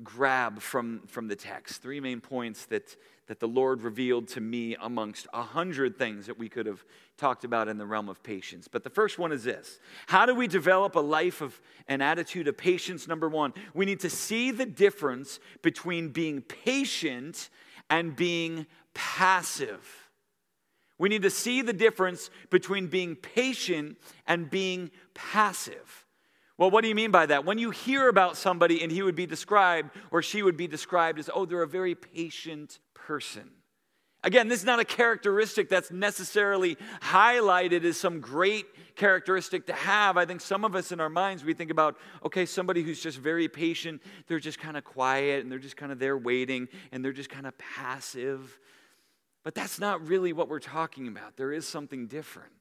grab 0.04 0.61
from, 0.61 1.00
from 1.09 1.26
the 1.26 1.35
text. 1.35 1.83
Three 1.83 1.99
main 1.99 2.21
points 2.21 2.66
that, 2.66 2.97
that 3.26 3.40
the 3.40 3.49
Lord 3.49 3.83
revealed 3.83 4.28
to 4.28 4.40
me 4.40 4.76
amongst 4.81 5.26
a 5.33 5.43
hundred 5.43 5.97
things 5.97 6.26
that 6.26 6.38
we 6.38 6.49
could 6.49 6.66
have 6.66 6.85
talked 7.16 7.45
about 7.45 7.69
in 7.69 7.78
the 7.78 7.87
realm 7.87 8.09
of 8.09 8.23
patience. 8.23 8.69
But 8.69 8.85
the 8.85 8.90
first 8.90 9.19
one 9.19 9.33
is 9.33 9.45
this 9.45 9.78
How 10.07 10.26
do 10.26 10.35
we 10.35 10.47
develop 10.47 10.95
a 10.95 11.00
life 11.00 11.40
of 11.40 11.61
an 11.88 12.02
attitude 12.02 12.49
of 12.49 12.57
patience? 12.57 13.09
Number 13.09 13.28
one, 13.28 13.54
we 13.73 13.87
need 13.87 14.00
to 14.00 14.11
see 14.11 14.50
the 14.50 14.66
difference 14.66 15.40
between 15.62 16.11
being 16.11 16.43
patient 16.43 17.49
and 17.88 18.14
being 18.14 18.66
passive. 18.93 20.11
We 20.99 21.09
need 21.09 21.23
to 21.23 21.31
see 21.31 21.62
the 21.62 21.73
difference 21.73 22.31
between 22.50 22.87
being 22.87 23.16
patient 23.16 23.97
and 24.26 24.49
being 24.49 24.90
passive. 25.12 26.04
Well, 26.57 26.71
what 26.71 26.83
do 26.83 26.88
you 26.88 26.95
mean 26.95 27.11
by 27.11 27.26
that? 27.26 27.45
When 27.45 27.59
you 27.59 27.71
hear 27.71 28.09
about 28.09 28.37
somebody 28.37 28.83
and 28.83 28.93
he 28.93 29.02
would 29.02 29.16
be 29.16 29.26
described 29.26 29.90
or 30.12 30.23
she 30.23 30.43
would 30.43 30.57
be 30.57 30.69
described 30.69 31.19
as, 31.19 31.28
oh, 31.35 31.47
they're 31.47 31.62
a 31.62 31.69
very 31.69 31.97
patient 31.97 32.78
person. 33.07 33.51
Again, 34.23 34.49
this 34.49 34.61
is 34.61 34.65
not 34.65 34.81
a 34.81 34.87
characteristic 34.87 35.69
that's 35.69 35.91
necessarily 35.91 36.79
highlighted 37.03 37.85
as 37.85 37.99
some 37.99 38.21
great 38.21 38.65
characteristic 38.97 39.67
to 39.67 39.75
have. 39.75 40.17
I 40.17 40.25
think 40.25 40.41
some 40.41 40.65
of 40.65 40.75
us 40.75 40.93
in 40.93 41.01
our 41.01 41.11
minds, 41.11 41.45
we 41.45 41.53
think 41.53 41.71
about, 41.71 41.99
okay, 42.25 42.47
somebody 42.47 42.83
who's 42.83 43.03
just 43.03 43.19
very 43.19 43.49
patient, 43.49 44.01
they're 44.27 44.41
just 44.41 44.59
kind 44.59 44.79
of 44.79 44.85
quiet 44.85 45.43
and 45.43 45.53
they're 45.53 45.59
just 45.59 45.77
kind 45.77 45.93
of 45.93 45.99
there 45.99 46.17
waiting 46.17 46.69
and 46.91 47.05
they're 47.05 47.13
just 47.13 47.29
kind 47.29 47.47
of 47.47 47.53
passive. 47.59 48.59
But 49.43 49.55
that's 49.55 49.79
not 49.79 50.09
really 50.09 50.33
what 50.33 50.49
we're 50.49 50.59
talking 50.59 51.07
about. 51.07 51.37
There 51.37 51.53
is 51.53 51.69
something 51.69 52.07
different. 52.07 52.53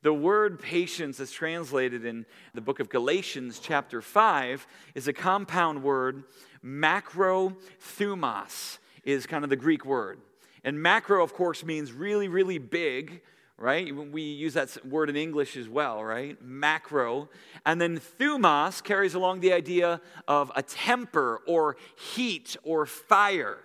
The 0.00 0.14
word 0.14 0.60
patience, 0.60 1.20
as 1.20 1.30
translated 1.30 2.06
in 2.06 2.24
the 2.54 2.62
book 2.62 2.80
of 2.80 2.88
Galatians, 2.88 3.60
chapter 3.62 4.00
5, 4.00 4.66
is 4.94 5.08
a 5.08 5.12
compound 5.12 5.82
word. 5.82 6.24
Macrothumos 6.64 8.78
is 9.04 9.26
kind 9.26 9.44
of 9.44 9.50
the 9.50 9.56
Greek 9.56 9.84
word. 9.84 10.20
And 10.64 10.80
macro, 10.80 11.22
of 11.22 11.34
course, 11.34 11.64
means 11.64 11.92
really, 11.92 12.28
really 12.28 12.58
big, 12.58 13.22
right? 13.58 13.94
We 13.94 14.22
use 14.22 14.54
that 14.54 14.84
word 14.86 15.10
in 15.10 15.16
English 15.16 15.56
as 15.56 15.68
well, 15.68 16.02
right? 16.04 16.40
Macro. 16.40 17.28
And 17.66 17.80
then 17.80 18.00
thumos 18.18 18.82
carries 18.82 19.14
along 19.14 19.40
the 19.40 19.52
idea 19.52 20.00
of 20.28 20.52
a 20.54 20.62
temper 20.62 21.40
or 21.46 21.76
heat 21.96 22.56
or 22.62 22.86
fire 22.86 23.58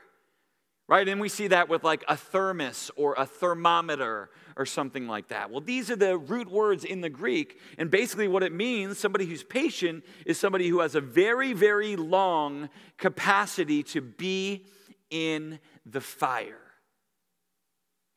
right? 0.88 1.08
And 1.08 1.20
we 1.20 1.29
see 1.29 1.48
that 1.48 1.67
with 1.70 1.84
like 1.84 2.03
a 2.08 2.15
thermos 2.15 2.91
or 2.96 3.13
a 3.17 3.25
thermometer 3.25 4.29
or 4.56 4.65
something 4.65 5.08
like 5.08 5.27
that. 5.27 5.51
Well, 5.51 5.62
these 5.62 5.91
are 5.91 5.96
the 5.96 6.17
root 6.17 6.50
words 6.50 6.84
in 6.84 7.01
the 7.01 7.10
Greek. 7.10 7.60
And 7.77 7.91
basically, 7.91 8.27
what 8.27 8.44
it 8.44 8.53
means 8.53 8.98
somebody 8.98 9.25
who's 9.25 9.44
patient 9.44 10.03
is 10.25 10.39
somebody 10.39 10.67
who 10.70 10.79
has 10.79 10.96
a 10.96 11.01
very, 11.01 11.53
very 11.53 11.96
long 11.96 12.70
capacity 12.98 13.84
to 13.84 14.01
be 14.01 14.65
in 15.10 15.60
the 15.86 16.02
fire, 16.02 16.74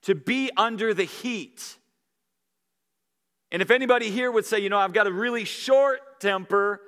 to 0.03 0.15
be 0.15 0.51
under 0.57 0.95
the 0.95 1.05
heat. 1.05 1.77
And 3.53 3.63
if 3.63 3.71
anybody 3.71 4.11
here 4.11 4.31
would 4.31 4.47
say, 4.47 4.61
you 4.61 4.69
know, 4.69 4.79
I've 4.79 4.93
got 4.93 5.07
a 5.07 5.13
really 5.13 5.45
short 5.45 6.21
temper, 6.21 6.81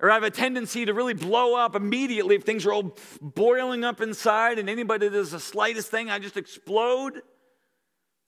or 0.00 0.10
I 0.10 0.14
have 0.14 0.24
a 0.24 0.30
tendency 0.30 0.84
to 0.84 0.92
really 0.92 1.14
blow 1.14 1.54
up 1.54 1.74
immediately 1.74 2.36
if 2.36 2.42
things 2.42 2.66
are 2.66 2.72
all 2.72 2.96
boiling 3.20 3.82
up 3.84 4.00
inside 4.00 4.58
and 4.58 4.68
anybody 4.68 5.08
does 5.08 5.30
the 5.30 5.40
slightest 5.40 5.90
thing, 5.90 6.10
I 6.10 6.18
just 6.18 6.36
explode. 6.36 7.22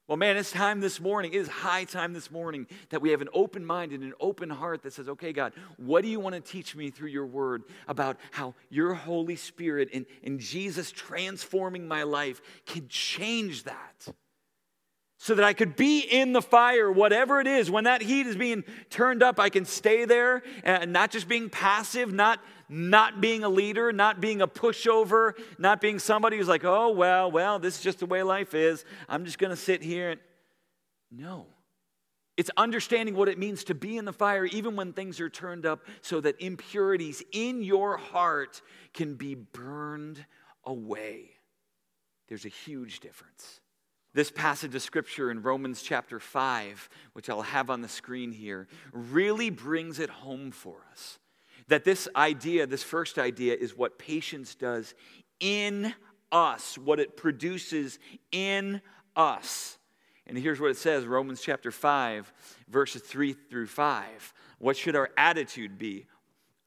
Well, 0.08 0.16
man, 0.16 0.38
it's 0.38 0.50
time 0.50 0.80
this 0.80 1.00
morning. 1.00 1.34
It 1.34 1.36
is 1.36 1.48
high 1.48 1.84
time 1.84 2.14
this 2.14 2.30
morning 2.30 2.66
that 2.88 3.02
we 3.02 3.10
have 3.10 3.20
an 3.20 3.28
open 3.34 3.62
mind 3.62 3.92
and 3.92 4.02
an 4.02 4.14
open 4.18 4.48
heart 4.48 4.82
that 4.84 4.94
says, 4.94 5.06
okay, 5.06 5.34
God, 5.34 5.52
what 5.76 6.02
do 6.02 6.08
you 6.08 6.18
want 6.18 6.34
to 6.34 6.40
teach 6.40 6.74
me 6.74 6.88
through 6.88 7.10
your 7.10 7.26
word 7.26 7.64
about 7.86 8.16
how 8.30 8.54
your 8.70 8.94
Holy 8.94 9.36
Spirit 9.36 9.90
and, 9.92 10.06
and 10.24 10.40
Jesus 10.40 10.90
transforming 10.90 11.86
my 11.86 12.04
life 12.04 12.40
can 12.64 12.88
change 12.88 13.64
that? 13.64 14.08
so 15.20 15.34
that 15.34 15.44
I 15.44 15.52
could 15.52 15.74
be 15.74 15.98
in 15.98 16.32
the 16.32 16.40
fire, 16.40 16.92
whatever 16.92 17.40
it 17.40 17.48
is. 17.48 17.68
When 17.68 17.84
that 17.84 18.02
heat 18.02 18.28
is 18.28 18.36
being 18.36 18.62
turned 18.88 19.20
up, 19.20 19.40
I 19.40 19.48
can 19.48 19.64
stay 19.64 20.04
there 20.04 20.44
and 20.62 20.92
not 20.92 21.10
just 21.10 21.28
being 21.28 21.50
passive, 21.50 22.12
not, 22.12 22.38
not 22.68 23.20
being 23.20 23.44
a 23.44 23.48
leader, 23.48 23.92
not 23.92 24.20
being 24.20 24.42
a 24.42 24.48
pushover, 24.48 25.32
not 25.58 25.80
being 25.80 25.98
somebody 25.98 26.36
who's 26.36 26.48
like, 26.48 26.64
oh, 26.64 26.90
well, 26.90 27.30
well, 27.30 27.58
this 27.58 27.76
is 27.76 27.82
just 27.82 28.00
the 28.00 28.06
way 28.06 28.22
life 28.22 28.54
is. 28.54 28.84
I'm 29.08 29.24
just 29.24 29.38
going 29.38 29.50
to 29.50 29.56
sit 29.56 29.82
here. 29.82 30.10
And... 30.10 30.20
No. 31.10 31.46
It's 32.36 32.50
understanding 32.56 33.16
what 33.16 33.28
it 33.28 33.38
means 33.38 33.64
to 33.64 33.74
be 33.74 33.96
in 33.96 34.04
the 34.04 34.12
fire, 34.12 34.44
even 34.44 34.76
when 34.76 34.92
things 34.92 35.18
are 35.20 35.30
turned 35.30 35.66
up, 35.66 35.84
so 36.02 36.20
that 36.20 36.40
impurities 36.40 37.22
in 37.32 37.62
your 37.62 37.96
heart 37.96 38.62
can 38.94 39.14
be 39.14 39.34
burned 39.34 40.24
away. 40.64 41.30
There's 42.28 42.44
a 42.44 42.50
huge 42.50 43.00
difference. 43.00 43.60
This 44.14 44.30
passage 44.30 44.74
of 44.74 44.82
scripture 44.82 45.30
in 45.30 45.42
Romans 45.42 45.82
chapter 45.82 46.20
5, 46.20 46.88
which 47.12 47.28
I'll 47.28 47.42
have 47.42 47.70
on 47.70 47.82
the 47.82 47.88
screen 47.88 48.32
here, 48.32 48.68
really 48.92 49.50
brings 49.50 49.98
it 49.98 50.10
home 50.10 50.50
for 50.50 50.76
us. 50.92 51.18
That 51.68 51.84
this 51.84 52.08
idea, 52.16 52.66
this 52.66 52.82
first 52.82 53.18
idea, 53.18 53.54
is 53.54 53.76
what 53.76 53.98
patience 53.98 54.54
does 54.54 54.94
in 55.40 55.94
us, 56.32 56.76
what 56.76 57.00
it 57.00 57.16
produces 57.16 57.98
in 58.32 58.80
us. 59.16 59.78
And 60.26 60.36
here's 60.36 60.60
what 60.60 60.70
it 60.70 60.76
says 60.76 61.06
Romans 61.06 61.40
chapter 61.40 61.70
5, 61.70 62.32
verses 62.68 63.02
3 63.02 63.32
through 63.32 63.66
5. 63.66 64.34
What 64.58 64.76
should 64.76 64.96
our 64.96 65.10
attitude 65.16 65.78
be? 65.78 66.06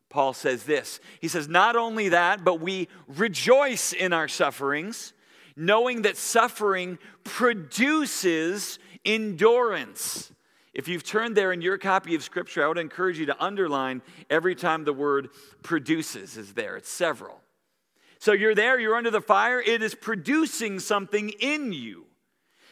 Paul 0.10 0.34
says 0.34 0.64
this 0.64 1.00
He 1.20 1.28
says, 1.28 1.48
Not 1.48 1.76
only 1.76 2.10
that, 2.10 2.44
but 2.44 2.60
we 2.60 2.88
rejoice 3.08 3.94
in 3.94 4.14
our 4.14 4.28
sufferings 4.28 5.14
knowing 5.56 6.04
that 6.04 6.18
suffering 6.18 6.98
produces 7.24 8.80
endurance. 9.06 10.32
If 10.74 10.88
you've 10.88 11.04
turned 11.04 11.36
there 11.36 11.52
in 11.52 11.62
your 11.62 11.78
copy 11.78 12.16
of 12.16 12.24
Scripture, 12.24 12.64
I 12.64 12.68
would 12.68 12.78
encourage 12.78 13.20
you 13.20 13.26
to 13.26 13.44
underline 13.44 14.02
every 14.30 14.56
time 14.56 14.86
the 14.86 14.94
word 14.94 15.30
produces 15.64 16.38
is 16.38 16.54
there. 16.54 16.78
It's 16.78 16.90
several. 16.90 17.42
So 18.20 18.32
you're 18.32 18.56
there, 18.56 18.80
you're 18.80 18.96
under 18.96 19.12
the 19.12 19.22
fire, 19.22 19.60
it 19.60 19.82
is 19.82 19.96
producing 19.96 20.80
something 20.80 21.30
in 21.40 21.74
you. 21.74 22.06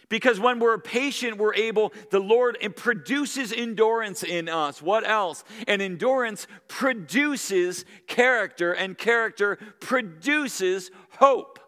Because 0.07 0.39
when 0.39 0.59
we're 0.59 0.79
patient, 0.79 1.37
we're 1.37 1.53
able, 1.53 1.93
the 2.09 2.19
Lord 2.19 2.57
produces 2.75 3.53
endurance 3.53 4.23
in 4.23 4.49
us. 4.49 4.81
What 4.81 5.07
else? 5.07 5.43
And 5.67 5.81
endurance 5.81 6.47
produces 6.67 7.85
character, 8.07 8.73
and 8.73 8.97
character 8.97 9.57
produces 9.79 10.89
hope. 11.19 11.58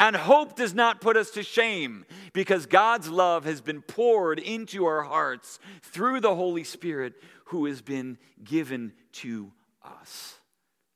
And 0.00 0.14
hope 0.14 0.54
does 0.54 0.74
not 0.74 1.00
put 1.00 1.16
us 1.16 1.30
to 1.30 1.42
shame 1.42 2.06
because 2.32 2.66
God's 2.66 3.08
love 3.08 3.44
has 3.44 3.60
been 3.60 3.82
poured 3.82 4.38
into 4.38 4.84
our 4.84 5.02
hearts 5.02 5.58
through 5.82 6.20
the 6.20 6.34
Holy 6.34 6.62
Spirit 6.62 7.14
who 7.46 7.66
has 7.66 7.82
been 7.82 8.16
given 8.44 8.92
to 9.12 9.50
us. 9.82 10.38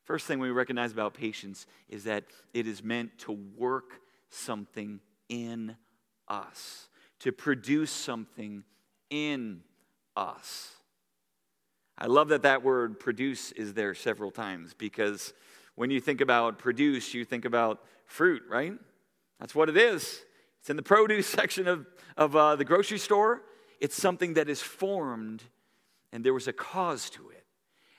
First 0.04 0.26
thing 0.26 0.38
we 0.38 0.50
recognize 0.50 0.92
about 0.92 1.14
patience 1.14 1.66
is 1.88 2.04
that 2.04 2.24
it 2.54 2.66
is 2.66 2.82
meant 2.82 3.18
to 3.18 3.32
work 3.56 4.00
something 4.30 5.00
in 5.28 5.76
us, 6.28 6.88
to 7.20 7.32
produce 7.32 7.90
something 7.90 8.62
in 9.10 9.62
us. 10.16 10.70
I 11.98 12.06
love 12.06 12.28
that 12.28 12.42
that 12.42 12.62
word 12.62 13.00
produce 13.00 13.52
is 13.52 13.74
there 13.74 13.94
several 13.94 14.30
times 14.30 14.74
because 14.74 15.32
when 15.74 15.90
you 15.90 16.00
think 16.00 16.20
about 16.20 16.58
produce, 16.58 17.14
you 17.14 17.24
think 17.24 17.44
about 17.44 17.82
fruit, 18.06 18.42
right? 18.48 18.74
That's 19.42 19.56
what 19.56 19.68
it 19.68 19.76
is. 19.76 20.22
It's 20.60 20.70
in 20.70 20.76
the 20.76 20.84
produce 20.84 21.26
section 21.40 21.66
of, 21.66 21.84
of 22.16 22.36
uh, 22.36 22.54
the 22.54 22.64
grocery 22.64 22.98
store. 22.98 23.42
It's 23.80 24.00
something 24.00 24.34
that 24.34 24.48
is 24.48 24.62
formed, 24.62 25.42
and 26.12 26.24
there 26.24 26.32
was 26.32 26.46
a 26.46 26.52
cause 26.52 27.10
to 27.10 27.30
it. 27.30 27.44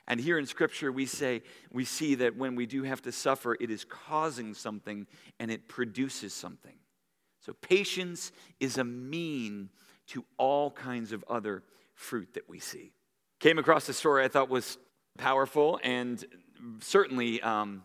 And 0.08 0.18
here 0.18 0.38
in 0.38 0.46
Scripture, 0.46 0.90
we 0.90 1.04
say, 1.04 1.42
we 1.70 1.84
see 1.84 2.14
that 2.14 2.34
when 2.34 2.54
we 2.54 2.64
do 2.64 2.84
have 2.84 3.02
to 3.02 3.12
suffer, 3.12 3.58
it 3.60 3.70
is 3.70 3.84
causing 3.84 4.54
something 4.54 5.06
and 5.38 5.50
it 5.50 5.68
produces 5.68 6.32
something. 6.32 6.76
So 7.40 7.52
patience 7.52 8.32
is 8.58 8.78
a 8.78 8.84
mean 8.84 9.68
to 10.08 10.24
all 10.38 10.70
kinds 10.70 11.12
of 11.12 11.26
other 11.28 11.62
fruit 11.92 12.32
that 12.34 12.48
we 12.48 12.58
see. 12.58 12.92
Came 13.38 13.58
across 13.58 13.86
a 13.90 13.94
story 13.94 14.24
I 14.24 14.28
thought 14.28 14.48
was 14.48 14.78
powerful 15.18 15.78
and 15.84 16.24
certainly 16.80 17.42
um, 17.42 17.82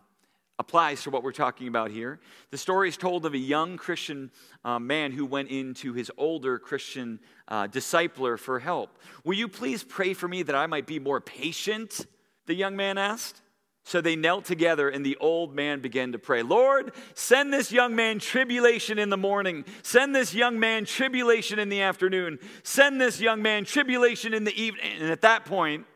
applies 0.60 1.02
to 1.02 1.10
what 1.10 1.22
we're 1.22 1.32
talking 1.32 1.68
about 1.68 1.90
here. 1.90 2.20
The 2.50 2.58
story 2.58 2.90
is 2.90 2.98
told 2.98 3.24
of 3.24 3.32
a 3.32 3.38
young 3.38 3.78
Christian 3.78 4.30
uh, 4.62 4.78
man 4.78 5.10
who 5.10 5.24
went 5.24 5.48
into 5.48 5.94
his 5.94 6.12
older 6.18 6.58
Christian 6.58 7.18
uh, 7.48 7.66
discipler 7.66 8.38
for 8.38 8.60
help. 8.60 8.98
Will 9.24 9.34
you 9.34 9.48
please 9.48 9.82
pray 9.82 10.12
for 10.12 10.28
me 10.28 10.42
that 10.42 10.54
I 10.54 10.66
might 10.66 10.86
be 10.86 10.98
more 10.98 11.18
patient? 11.18 12.06
The 12.44 12.54
young 12.54 12.76
man 12.76 12.98
asked. 12.98 13.40
So 13.84 14.02
they 14.02 14.14
knelt 14.14 14.44
together, 14.44 14.90
and 14.90 15.04
the 15.04 15.16
old 15.16 15.54
man 15.54 15.80
began 15.80 16.12
to 16.12 16.18
pray 16.18 16.42
Lord, 16.42 16.92
send 17.14 17.54
this 17.54 17.72
young 17.72 17.96
man 17.96 18.18
tribulation 18.18 18.98
in 18.98 19.08
the 19.08 19.16
morning. 19.16 19.64
Send 19.82 20.14
this 20.14 20.34
young 20.34 20.60
man 20.60 20.84
tribulation 20.84 21.58
in 21.58 21.70
the 21.70 21.80
afternoon. 21.80 22.38
Send 22.64 23.00
this 23.00 23.18
young 23.18 23.40
man 23.40 23.64
tribulation 23.64 24.34
in 24.34 24.44
the 24.44 24.62
evening. 24.62 24.92
And 25.00 25.10
at 25.10 25.22
that 25.22 25.46
point, 25.46 25.86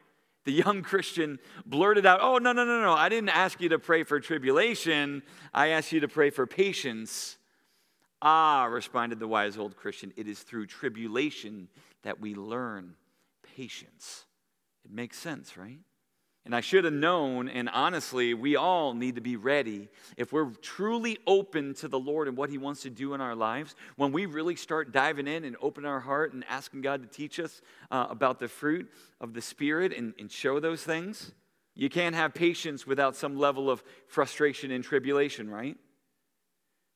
the 0.45 0.53
young 0.53 0.83
Christian 0.83 1.39
blurted 1.67 2.07
out, 2.07 2.21
Oh, 2.23 2.39
no, 2.39 2.53
no, 2.53 2.65
no, 2.65 2.81
no. 2.83 2.93
I 2.93 3.09
didn't 3.09 3.31
ask 3.31 3.61
you 3.61 3.71
to 3.71 3.79
pray 3.79 4.03
for 4.03 4.21
tribulation. 4.21 5.23
I 5.53 5.69
asked 5.69 5.93
you 5.93 6.01
to 6.01 6.09
pray 6.09 6.31
for 6.31 6.47
patience. 6.47 7.39
Ah, 8.23 8.65
responded 8.65 9.19
the 9.19 9.29
wise 9.29 9.59
old 9.59 9.77
Christian, 9.77 10.13
it 10.17 10.27
is 10.27 10.41
through 10.41 10.67
tribulation 10.67 11.69
that 12.03 12.21
we 12.21 12.35
learn 12.35 12.95
patience. 13.57 14.25
It 14.85 14.91
makes 14.91 15.19
sense, 15.19 15.57
right? 15.57 15.81
And 16.45 16.55
I 16.55 16.61
should 16.61 16.85
have 16.85 16.93
known, 16.93 17.49
and 17.49 17.71
honestly, 17.71 18.35
we 18.35 18.55
all 18.55 18.93
need 18.93 19.15
to 19.15 19.23
be 19.23 19.37
ready. 19.37 19.89
If 20.19 20.31
we're 20.31 20.51
truly 20.51 21.19
open 21.27 21.73
to 21.75 21.89
the 21.89 21.99
Lord 21.99 22.29
and 22.29 22.37
what 22.37 22.51
He 22.51 22.59
wants 22.59 22.83
to 22.83 22.91
do 22.91 23.15
in 23.15 23.23
our 23.23 23.35
lives, 23.35 23.75
when 23.97 24.13
we 24.13 24.27
really 24.27 24.55
start 24.55 24.93
diving 24.93 25.27
in 25.27 25.45
and 25.45 25.57
open 25.63 25.87
our 25.87 26.01
heart 26.01 26.35
and 26.35 26.45
asking 26.47 26.83
God 26.83 27.01
to 27.01 27.09
teach 27.09 27.41
us 27.41 27.63
uh, 27.91 28.09
about 28.11 28.41
the 28.41 28.49
fruit 28.49 28.91
of 29.23 29.33
the 29.33 29.41
Spirit 29.41 29.97
and, 29.97 30.13
and 30.19 30.31
show 30.31 30.61
those 30.61 30.83
things, 30.83 31.33
you 31.75 31.89
can't 31.89 32.15
have 32.15 32.35
patience 32.35 32.87
without 32.87 33.17
some 33.17 33.39
level 33.39 33.71
of 33.71 33.83
frustration 34.07 34.71
and 34.71 34.85
tribulation, 34.85 35.49
right? 35.49 35.79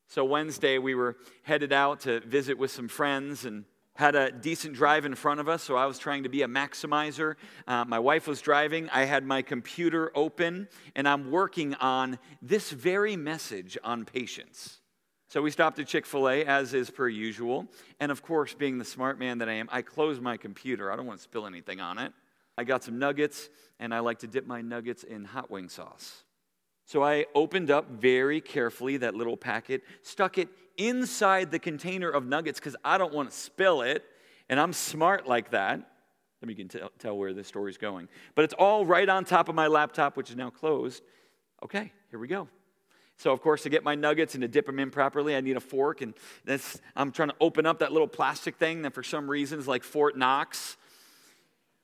So, 0.09 0.23
Wednesday, 0.25 0.77
we 0.77 0.93
were 0.93 1.17
headed 1.41 1.73
out 1.73 2.01
to 2.01 2.19
visit 2.19 2.57
with 2.59 2.69
some 2.69 2.87
friends, 2.87 3.45
and 3.45 3.65
had 3.99 4.15
a 4.15 4.31
decent 4.31 4.75
drive 4.75 5.03
in 5.03 5.13
front 5.13 5.41
of 5.41 5.49
us, 5.49 5.61
so 5.61 5.75
I 5.75 5.85
was 5.85 5.99
trying 5.99 6.23
to 6.23 6.29
be 6.29 6.41
a 6.43 6.47
maximizer. 6.47 7.35
Uh, 7.67 7.83
my 7.83 7.99
wife 7.99 8.27
was 8.27 8.39
driving. 8.39 8.87
I 8.91 9.03
had 9.03 9.25
my 9.25 9.41
computer 9.41 10.09
open, 10.15 10.69
and 10.95 11.05
I'm 11.05 11.29
working 11.31 11.75
on 11.75 12.17
this 12.41 12.71
very 12.71 13.17
message 13.17 13.77
on 13.83 14.05
patience. 14.05 14.79
So 15.27 15.41
we 15.41 15.51
stopped 15.51 15.79
at 15.79 15.87
Chick 15.87 16.05
fil 16.05 16.29
A, 16.29 16.45
as 16.45 16.73
is 16.73 16.89
per 16.89 17.09
usual. 17.09 17.67
And 17.99 18.09
of 18.09 18.21
course, 18.21 18.53
being 18.53 18.77
the 18.77 18.85
smart 18.85 19.19
man 19.19 19.39
that 19.39 19.49
I 19.49 19.53
am, 19.55 19.67
I 19.69 19.81
closed 19.81 20.21
my 20.21 20.37
computer. 20.37 20.93
I 20.93 20.95
don't 20.95 21.05
want 21.05 21.19
to 21.19 21.23
spill 21.23 21.45
anything 21.45 21.81
on 21.81 21.97
it. 21.97 22.13
I 22.57 22.63
got 22.63 22.85
some 22.85 22.99
nuggets, 22.99 23.49
and 23.81 23.93
I 23.93 23.99
like 23.99 24.19
to 24.19 24.27
dip 24.27 24.47
my 24.47 24.61
nuggets 24.61 25.03
in 25.03 25.25
hot 25.25 25.51
wing 25.51 25.67
sauce. 25.67 26.23
So 26.89 27.03
I 27.03 27.27
opened 27.35 27.69
up 27.69 27.87
very 27.87 28.41
carefully 28.41 28.97
that 28.97 29.13
little 29.13 29.37
packet, 29.37 29.83
stuck 30.01 30.39
it 30.39 30.49
inside 30.75 31.51
the 31.51 31.59
container 31.59 32.09
of 32.09 32.25
nuggets 32.25 32.59
because 32.59 32.75
I 32.83 32.97
don't 32.97 33.13
want 33.13 33.29
to 33.29 33.37
spill 33.37 33.83
it, 33.83 34.03
and 34.49 34.59
I'm 34.59 34.73
smart 34.73 35.27
like 35.27 35.51
that. 35.51 35.87
Let 36.41 36.47
me 36.47 36.55
can 36.55 36.67
tell, 36.67 36.89
tell 36.97 37.15
where 37.15 37.31
this 37.31 37.47
story's 37.47 37.77
going. 37.77 38.07
But 38.33 38.45
it's 38.45 38.55
all 38.55 38.87
right 38.87 39.07
on 39.07 39.23
top 39.23 39.49
of 39.49 39.53
my 39.53 39.67
laptop, 39.67 40.17
which 40.17 40.31
is 40.31 40.35
now 40.35 40.49
closed. 40.49 41.03
Okay, 41.63 41.91
here 42.09 42.17
we 42.17 42.27
go. 42.27 42.47
So, 43.17 43.31
of 43.31 43.39
course, 43.39 43.61
to 43.63 43.69
get 43.69 43.83
my 43.83 43.93
nuggets 43.93 44.33
and 44.33 44.41
to 44.41 44.47
dip 44.47 44.65
them 44.65 44.79
in 44.79 44.89
properly, 44.89 45.35
I 45.35 45.41
need 45.41 45.57
a 45.57 45.61
fork. 45.61 46.01
And 46.01 46.15
I'm 46.95 47.11
trying 47.11 47.29
to 47.29 47.35
open 47.39 47.67
up 47.67 47.77
that 47.79 47.91
little 47.91 48.07
plastic 48.07 48.55
thing 48.55 48.81
that, 48.81 48.95
for 48.95 49.03
some 49.03 49.29
reason, 49.29 49.59
is 49.59 49.67
like 49.67 49.83
Fort 49.83 50.17
Knox. 50.17 50.75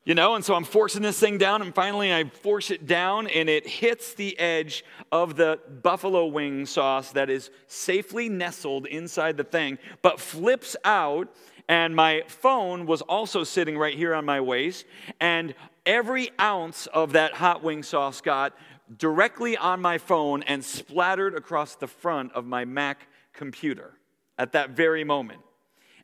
You 0.05 0.13
know, 0.13 0.35
and 0.35 0.45
so 0.45 0.53
I'm 0.53 0.63
forcing 0.63 1.01
this 1.01 1.19
thing 1.19 1.39
down, 1.39 1.63
and 1.63 1.73
finally 1.73 2.13
I 2.13 2.25
force 2.25 2.69
it 2.69 2.85
down, 2.85 3.25
and 3.25 3.49
it 3.49 3.65
hits 3.65 4.13
the 4.13 4.37
edge 4.37 4.85
of 5.11 5.35
the 5.35 5.59
buffalo 5.81 6.27
wing 6.27 6.67
sauce 6.67 7.11
that 7.13 7.31
is 7.31 7.49
safely 7.65 8.29
nestled 8.29 8.85
inside 8.85 9.35
the 9.35 9.43
thing, 9.43 9.79
but 10.03 10.19
flips 10.19 10.75
out. 10.85 11.33
And 11.67 11.95
my 11.95 12.21
phone 12.27 12.85
was 12.85 13.01
also 13.01 13.43
sitting 13.43 13.79
right 13.79 13.95
here 13.95 14.13
on 14.13 14.25
my 14.25 14.39
waist, 14.41 14.85
and 15.19 15.55
every 15.87 16.29
ounce 16.39 16.85
of 16.85 17.13
that 17.13 17.33
hot 17.33 17.63
wing 17.63 17.81
sauce 17.81 18.21
got 18.21 18.55
directly 18.99 19.57
on 19.57 19.81
my 19.81 19.97
phone 19.97 20.43
and 20.43 20.63
splattered 20.63 21.33
across 21.33 21.73
the 21.73 21.87
front 21.87 22.31
of 22.33 22.45
my 22.45 22.65
Mac 22.65 23.07
computer 23.33 23.93
at 24.37 24.51
that 24.51 24.69
very 24.69 25.03
moment. 25.03 25.41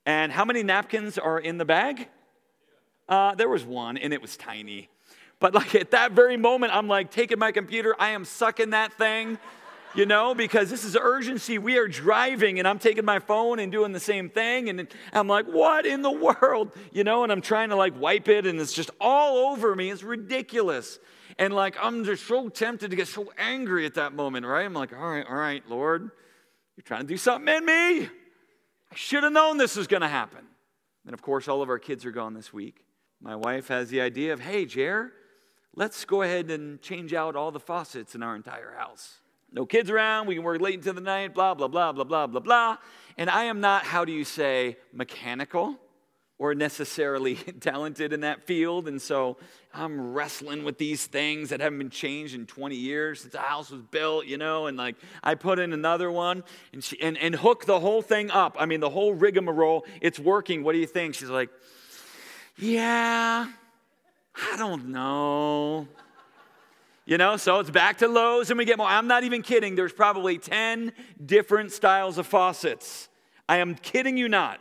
And 0.07 0.31
how 0.31 0.43
many 0.43 0.63
napkins 0.63 1.19
are 1.19 1.37
in 1.37 1.59
the 1.59 1.65
bag? 1.65 2.07
Uh, 3.11 3.35
there 3.35 3.49
was 3.49 3.65
one, 3.65 3.97
and 3.97 4.13
it 4.13 4.21
was 4.21 4.37
tiny. 4.37 4.89
But 5.41 5.53
like 5.53 5.75
at 5.75 5.91
that 5.91 6.13
very 6.13 6.37
moment, 6.37 6.73
I'm 6.73 6.87
like 6.87 7.11
taking 7.11 7.37
my 7.37 7.51
computer, 7.51 7.93
I 7.99 8.11
am 8.11 8.23
sucking 8.23 8.69
that 8.69 8.93
thing, 8.93 9.37
you 9.93 10.05
know, 10.05 10.33
because 10.33 10.69
this 10.69 10.85
is 10.85 10.95
urgency. 10.95 11.57
We 11.57 11.77
are 11.77 11.89
driving, 11.89 12.57
and 12.57 12.65
I'm 12.65 12.79
taking 12.79 13.03
my 13.03 13.19
phone 13.19 13.59
and 13.59 13.69
doing 13.69 13.91
the 13.91 13.99
same 13.99 14.29
thing. 14.29 14.69
And 14.69 14.87
I'm 15.11 15.27
like, 15.27 15.45
what 15.45 15.85
in 15.85 16.03
the 16.03 16.11
world? 16.11 16.71
You 16.93 17.03
know, 17.03 17.23
and 17.23 17.33
I'm 17.33 17.41
trying 17.41 17.69
to 17.71 17.75
like 17.75 17.99
wipe 17.99 18.29
it, 18.29 18.47
and 18.47 18.61
it's 18.61 18.71
just 18.71 18.91
all 19.01 19.51
over 19.51 19.75
me. 19.75 19.91
It's 19.91 20.03
ridiculous. 20.03 20.97
And 21.37 21.53
like, 21.53 21.75
I'm 21.81 22.05
just 22.05 22.25
so 22.25 22.47
tempted 22.47 22.91
to 22.91 22.95
get 22.95 23.09
so 23.09 23.33
angry 23.37 23.85
at 23.85 23.95
that 23.95 24.13
moment, 24.13 24.45
right? 24.45 24.65
I'm 24.65 24.73
like, 24.73 24.93
all 24.93 25.09
right, 25.11 25.25
all 25.27 25.35
right, 25.35 25.61
Lord, 25.67 26.11
you're 26.77 26.83
trying 26.85 27.01
to 27.01 27.07
do 27.07 27.17
something 27.17 27.53
in 27.53 27.65
me. 27.65 28.03
I 28.05 28.95
should 28.95 29.23
have 29.23 29.33
known 29.33 29.57
this 29.57 29.75
was 29.75 29.87
going 29.87 30.01
to 30.01 30.07
happen. 30.07 30.45
And 31.05 31.13
of 31.13 31.21
course, 31.21 31.49
all 31.49 31.61
of 31.61 31.67
our 31.67 31.79
kids 31.79 32.05
are 32.05 32.11
gone 32.11 32.33
this 32.35 32.53
week 32.53 32.85
my 33.21 33.35
wife 33.35 33.67
has 33.67 33.89
the 33.89 34.01
idea 34.01 34.33
of, 34.33 34.39
hey, 34.39 34.65
Jer, 34.65 35.13
let's 35.75 36.05
go 36.05 36.23
ahead 36.23 36.49
and 36.49 36.81
change 36.81 37.13
out 37.13 37.35
all 37.35 37.51
the 37.51 37.59
faucets 37.59 38.15
in 38.15 38.23
our 38.23 38.35
entire 38.35 38.73
house. 38.77 39.17
No 39.51 39.65
kids 39.65 39.89
around, 39.89 40.27
we 40.27 40.35
can 40.35 40.43
work 40.43 40.61
late 40.61 40.75
into 40.75 40.93
the 40.93 41.01
night, 41.01 41.33
blah, 41.33 41.53
blah, 41.53 41.67
blah, 41.67 41.91
blah, 41.91 42.03
blah, 42.03 42.27
blah, 42.27 42.39
blah. 42.39 42.77
And 43.17 43.29
I 43.29 43.45
am 43.45 43.59
not, 43.59 43.83
how 43.83 44.05
do 44.05 44.11
you 44.11 44.23
say, 44.23 44.77
mechanical 44.93 45.77
or 46.39 46.55
necessarily 46.55 47.35
talented 47.59 48.13
in 48.13 48.21
that 48.21 48.47
field. 48.47 48.87
And 48.87 48.99
so 48.99 49.37
I'm 49.73 50.13
wrestling 50.13 50.63
with 50.63 50.79
these 50.79 51.05
things 51.05 51.49
that 51.49 51.59
haven't 51.59 51.77
been 51.77 51.91
changed 51.91 52.33
in 52.33 52.47
20 52.47 52.75
years 52.75 53.21
since 53.21 53.33
the 53.33 53.39
house 53.39 53.69
was 53.69 53.83
built, 53.83 54.25
you 54.25 54.39
know, 54.39 54.65
and 54.65 54.75
like 54.75 54.95
I 55.21 55.35
put 55.35 55.59
in 55.59 55.73
another 55.73 56.09
one 56.09 56.43
and, 56.73 56.83
she, 56.83 56.99
and, 56.99 57.15
and 57.19 57.35
hook 57.35 57.65
the 57.65 57.79
whole 57.79 58.01
thing 58.01 58.31
up. 58.31 58.55
I 58.57 58.65
mean, 58.65 58.79
the 58.79 58.89
whole 58.89 59.13
rigmarole, 59.13 59.85
it's 60.01 60.17
working. 60.17 60.63
What 60.63 60.73
do 60.73 60.79
you 60.79 60.87
think? 60.87 61.13
She's 61.13 61.29
like, 61.29 61.51
yeah, 62.61 63.51
I 64.35 64.57
don't 64.57 64.89
know. 64.89 65.87
You 67.05 67.17
know, 67.17 67.35
so 67.35 67.59
it's 67.59 67.69
back 67.69 67.97
to 67.97 68.07
Lowe's 68.07 68.51
and 68.51 68.57
we 68.57 68.65
get 68.65 68.77
more. 68.77 68.87
I'm 68.87 69.07
not 69.07 69.23
even 69.23 69.41
kidding. 69.41 69.75
There's 69.75 69.91
probably 69.91 70.37
10 70.37 70.93
different 71.25 71.71
styles 71.71 72.17
of 72.17 72.27
faucets. 72.27 73.09
I 73.49 73.57
am 73.57 73.75
kidding 73.75 74.15
you 74.15 74.29
not. 74.29 74.59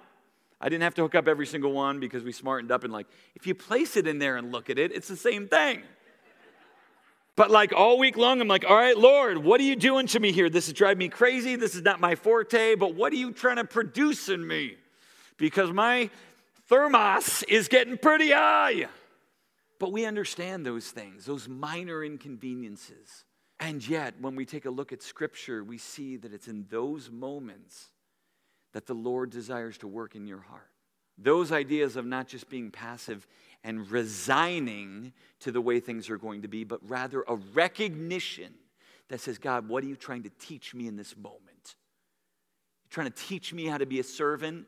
I 0.60 0.68
didn't 0.68 0.82
have 0.82 0.94
to 0.94 1.02
hook 1.02 1.14
up 1.14 1.28
every 1.28 1.46
single 1.46 1.72
one 1.72 2.00
because 2.00 2.24
we 2.24 2.32
smartened 2.32 2.72
up 2.72 2.82
and 2.82 2.92
like, 2.92 3.06
if 3.34 3.46
you 3.46 3.54
place 3.54 3.96
it 3.96 4.06
in 4.06 4.18
there 4.18 4.36
and 4.36 4.50
look 4.50 4.70
at 4.70 4.78
it, 4.78 4.92
it's 4.92 5.08
the 5.08 5.16
same 5.16 5.46
thing. 5.46 5.82
But 7.36 7.50
like 7.50 7.72
all 7.72 7.98
week 7.98 8.16
long, 8.16 8.40
I'm 8.40 8.48
like, 8.48 8.64
all 8.68 8.76
right, 8.76 8.96
Lord, 8.96 9.38
what 9.38 9.60
are 9.60 9.64
you 9.64 9.76
doing 9.76 10.06
to 10.08 10.20
me 10.20 10.32
here? 10.32 10.50
This 10.50 10.66
is 10.66 10.74
driving 10.74 10.98
me 10.98 11.08
crazy. 11.08 11.56
This 11.56 11.74
is 11.74 11.82
not 11.82 12.00
my 12.00 12.14
forte, 12.14 12.74
but 12.74 12.94
what 12.94 13.12
are 13.12 13.16
you 13.16 13.32
trying 13.32 13.56
to 13.56 13.64
produce 13.64 14.28
in 14.28 14.46
me? 14.46 14.76
Because 15.36 15.70
my 15.70 16.10
thermos 16.70 17.42
is 17.48 17.68
getting 17.68 17.98
pretty 17.98 18.30
high. 18.30 18.86
But 19.78 19.92
we 19.92 20.06
understand 20.06 20.64
those 20.64 20.90
things, 20.90 21.26
those 21.26 21.48
minor 21.48 22.04
inconveniences. 22.04 23.24
And 23.58 23.86
yet, 23.86 24.14
when 24.20 24.36
we 24.36 24.46
take 24.46 24.64
a 24.64 24.70
look 24.70 24.92
at 24.92 25.02
Scripture, 25.02 25.64
we 25.64 25.76
see 25.76 26.16
that 26.16 26.32
it's 26.32 26.48
in 26.48 26.66
those 26.70 27.10
moments 27.10 27.88
that 28.72 28.86
the 28.86 28.94
Lord 28.94 29.30
desires 29.30 29.76
to 29.78 29.88
work 29.88 30.14
in 30.14 30.26
your 30.26 30.40
heart. 30.40 30.70
Those 31.18 31.52
ideas 31.52 31.96
of 31.96 32.06
not 32.06 32.28
just 32.28 32.48
being 32.48 32.70
passive 32.70 33.26
and 33.64 33.90
resigning 33.90 35.12
to 35.40 35.50
the 35.50 35.60
way 35.60 35.80
things 35.80 36.08
are 36.08 36.16
going 36.16 36.42
to 36.42 36.48
be, 36.48 36.64
but 36.64 36.80
rather 36.88 37.22
a 37.26 37.34
recognition 37.34 38.54
that 39.08 39.20
says, 39.20 39.38
God, 39.38 39.68
what 39.68 39.82
are 39.82 39.88
you 39.88 39.96
trying 39.96 40.22
to 40.22 40.30
teach 40.38 40.72
me 40.72 40.86
in 40.86 40.96
this 40.96 41.16
moment? 41.16 41.40
You're 42.84 42.90
trying 42.90 43.10
to 43.10 43.22
teach 43.26 43.52
me 43.52 43.66
how 43.66 43.76
to 43.76 43.86
be 43.86 43.98
a 43.98 44.04
servant 44.04 44.66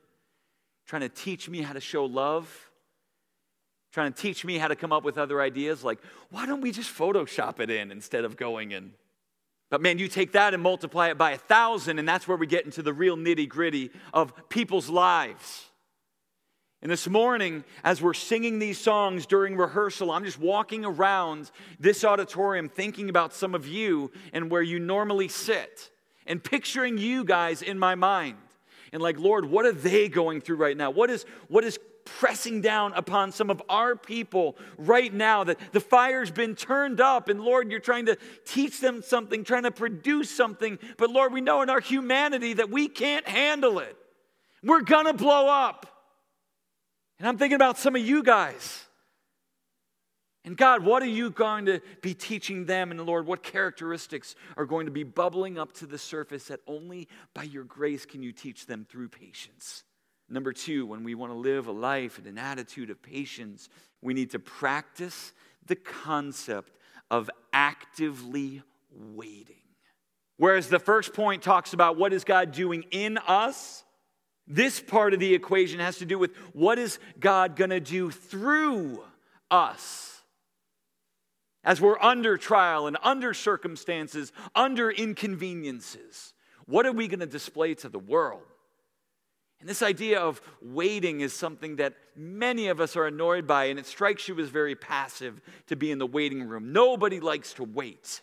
trying 0.86 1.02
to 1.02 1.08
teach 1.08 1.48
me 1.48 1.62
how 1.62 1.72
to 1.72 1.80
show 1.80 2.04
love, 2.04 2.70
trying 3.92 4.12
to 4.12 4.20
teach 4.20 4.44
me 4.44 4.58
how 4.58 4.68
to 4.68 4.76
come 4.76 4.92
up 4.92 5.04
with 5.04 5.18
other 5.18 5.40
ideas 5.40 5.84
like, 5.84 5.98
why 6.30 6.46
don't 6.46 6.60
we 6.60 6.72
just 6.72 6.94
Photoshop 6.94 7.60
it 7.60 7.70
in 7.70 7.90
instead 7.90 8.24
of 8.24 8.36
going 8.36 8.72
in? 8.72 8.92
But 9.70 9.80
man, 9.80 9.98
you 9.98 10.08
take 10.08 10.32
that 10.32 10.52
and 10.52 10.62
multiply 10.62 11.08
it 11.08 11.16
by 11.16 11.30
a 11.30 11.38
thousand, 11.38 11.98
and 11.98 12.06
that's 12.06 12.28
where 12.28 12.36
we 12.36 12.46
get 12.46 12.66
into 12.66 12.82
the 12.82 12.92
real 12.92 13.16
nitty 13.16 13.48
gritty 13.48 13.90
of 14.12 14.48
people's 14.50 14.90
lives. 14.90 15.66
And 16.82 16.90
this 16.90 17.08
morning, 17.08 17.64
as 17.84 18.02
we're 18.02 18.12
singing 18.12 18.58
these 18.58 18.76
songs 18.76 19.24
during 19.24 19.56
rehearsal, 19.56 20.10
I'm 20.10 20.24
just 20.24 20.38
walking 20.38 20.84
around 20.84 21.50
this 21.78 22.04
auditorium 22.04 22.68
thinking 22.68 23.08
about 23.08 23.32
some 23.32 23.54
of 23.54 23.66
you 23.66 24.10
and 24.32 24.50
where 24.50 24.62
you 24.62 24.80
normally 24.80 25.28
sit 25.28 25.90
and 26.26 26.42
picturing 26.42 26.98
you 26.98 27.24
guys 27.24 27.62
in 27.62 27.78
my 27.78 27.94
mind 27.94 28.36
and 28.92 29.02
like, 29.02 29.18
Lord, 29.18 29.46
what 29.46 29.64
are 29.64 29.72
they 29.72 30.08
going 30.08 30.40
through 30.40 30.56
right 30.56 30.76
now? 30.76 30.90
What 30.90 31.10
is, 31.10 31.24
what 31.48 31.64
is 31.64 31.78
pressing 32.04 32.60
down 32.60 32.92
upon 32.94 33.32
some 33.32 33.50
of 33.50 33.62
our 33.68 33.96
people 33.96 34.56
right 34.76 35.12
now 35.12 35.44
that 35.44 35.58
the 35.72 35.80
fire's 35.80 36.30
been 36.30 36.54
turned 36.54 37.00
up 37.00 37.28
and 37.28 37.40
lord 37.40 37.70
you're 37.70 37.80
trying 37.80 38.06
to 38.06 38.16
teach 38.44 38.80
them 38.80 39.02
something 39.02 39.44
trying 39.44 39.62
to 39.62 39.70
produce 39.70 40.28
something. 40.28 40.78
But 40.96 41.10
lord 41.10 41.32
we 41.32 41.40
know 41.40 41.62
in 41.62 41.70
our 41.70 41.80
humanity 41.80 42.54
that 42.54 42.70
we 42.70 42.88
can't 42.88 43.26
handle 43.28 43.78
it. 43.78 43.96
We're 44.64 44.82
gonna 44.82 45.12
blow 45.12 45.48
up. 45.48 45.86
And 47.18 47.28
i'm 47.28 47.38
thinking 47.38 47.56
about 47.56 47.78
some 47.78 47.94
of 47.94 48.02
you 48.02 48.22
guys 48.22 48.84
And 50.44 50.56
God, 50.56 50.84
what 50.84 51.02
are 51.02 51.06
you 51.06 51.30
going 51.30 51.66
to 51.66 51.80
be 52.00 52.14
teaching 52.14 52.64
them? 52.64 52.90
And 52.90 52.98
the 52.98 53.04
Lord, 53.04 53.26
what 53.26 53.44
characteristics 53.44 54.34
are 54.56 54.66
going 54.66 54.86
to 54.86 54.92
be 54.92 55.04
bubbling 55.04 55.56
up 55.56 55.72
to 55.74 55.86
the 55.86 55.98
surface 55.98 56.46
that 56.46 56.60
only 56.66 57.08
by 57.32 57.44
your 57.44 57.62
grace 57.64 58.04
can 58.04 58.22
you 58.22 58.32
teach 58.32 58.66
them 58.66 58.84
through 58.88 59.08
patience? 59.08 59.84
Number 60.28 60.52
two, 60.52 60.86
when 60.86 61.04
we 61.04 61.14
want 61.14 61.30
to 61.30 61.36
live 61.36 61.68
a 61.68 61.72
life 61.72 62.18
in 62.18 62.26
an 62.26 62.38
attitude 62.38 62.90
of 62.90 63.00
patience, 63.00 63.68
we 64.00 64.14
need 64.14 64.30
to 64.30 64.40
practice 64.40 65.32
the 65.66 65.76
concept 65.76 66.76
of 67.08 67.30
actively 67.52 68.62
waiting. 68.90 69.56
Whereas 70.38 70.68
the 70.68 70.80
first 70.80 71.12
point 71.12 71.42
talks 71.42 71.72
about 71.72 71.96
what 71.96 72.12
is 72.12 72.24
God 72.24 72.50
doing 72.50 72.84
in 72.90 73.16
us, 73.18 73.84
this 74.48 74.80
part 74.80 75.14
of 75.14 75.20
the 75.20 75.34
equation 75.34 75.78
has 75.78 75.98
to 75.98 76.04
do 76.04 76.18
with 76.18 76.34
what 76.52 76.80
is 76.80 76.98
God 77.20 77.54
going 77.54 77.70
to 77.70 77.78
do 77.78 78.10
through 78.10 79.04
us 79.48 80.21
as 81.64 81.80
we're 81.80 82.00
under 82.00 82.36
trial 82.36 82.86
and 82.86 82.96
under 83.02 83.34
circumstances, 83.34 84.32
under 84.54 84.90
inconveniences. 84.90 86.34
What 86.66 86.86
are 86.86 86.92
we 86.92 87.08
going 87.08 87.20
to 87.20 87.26
display 87.26 87.74
to 87.76 87.88
the 87.88 87.98
world? 87.98 88.42
And 89.60 89.68
this 89.68 89.82
idea 89.82 90.20
of 90.20 90.42
waiting 90.60 91.20
is 91.20 91.32
something 91.32 91.76
that 91.76 91.94
many 92.16 92.66
of 92.66 92.80
us 92.80 92.96
are 92.96 93.06
annoyed 93.06 93.46
by, 93.46 93.66
and 93.66 93.78
it 93.78 93.86
strikes 93.86 94.26
you 94.26 94.38
as 94.40 94.48
very 94.48 94.74
passive 94.74 95.40
to 95.68 95.76
be 95.76 95.92
in 95.92 95.98
the 95.98 96.06
waiting 96.06 96.42
room. 96.42 96.72
Nobody 96.72 97.20
likes 97.20 97.52
to 97.54 97.64
wait. 97.64 98.22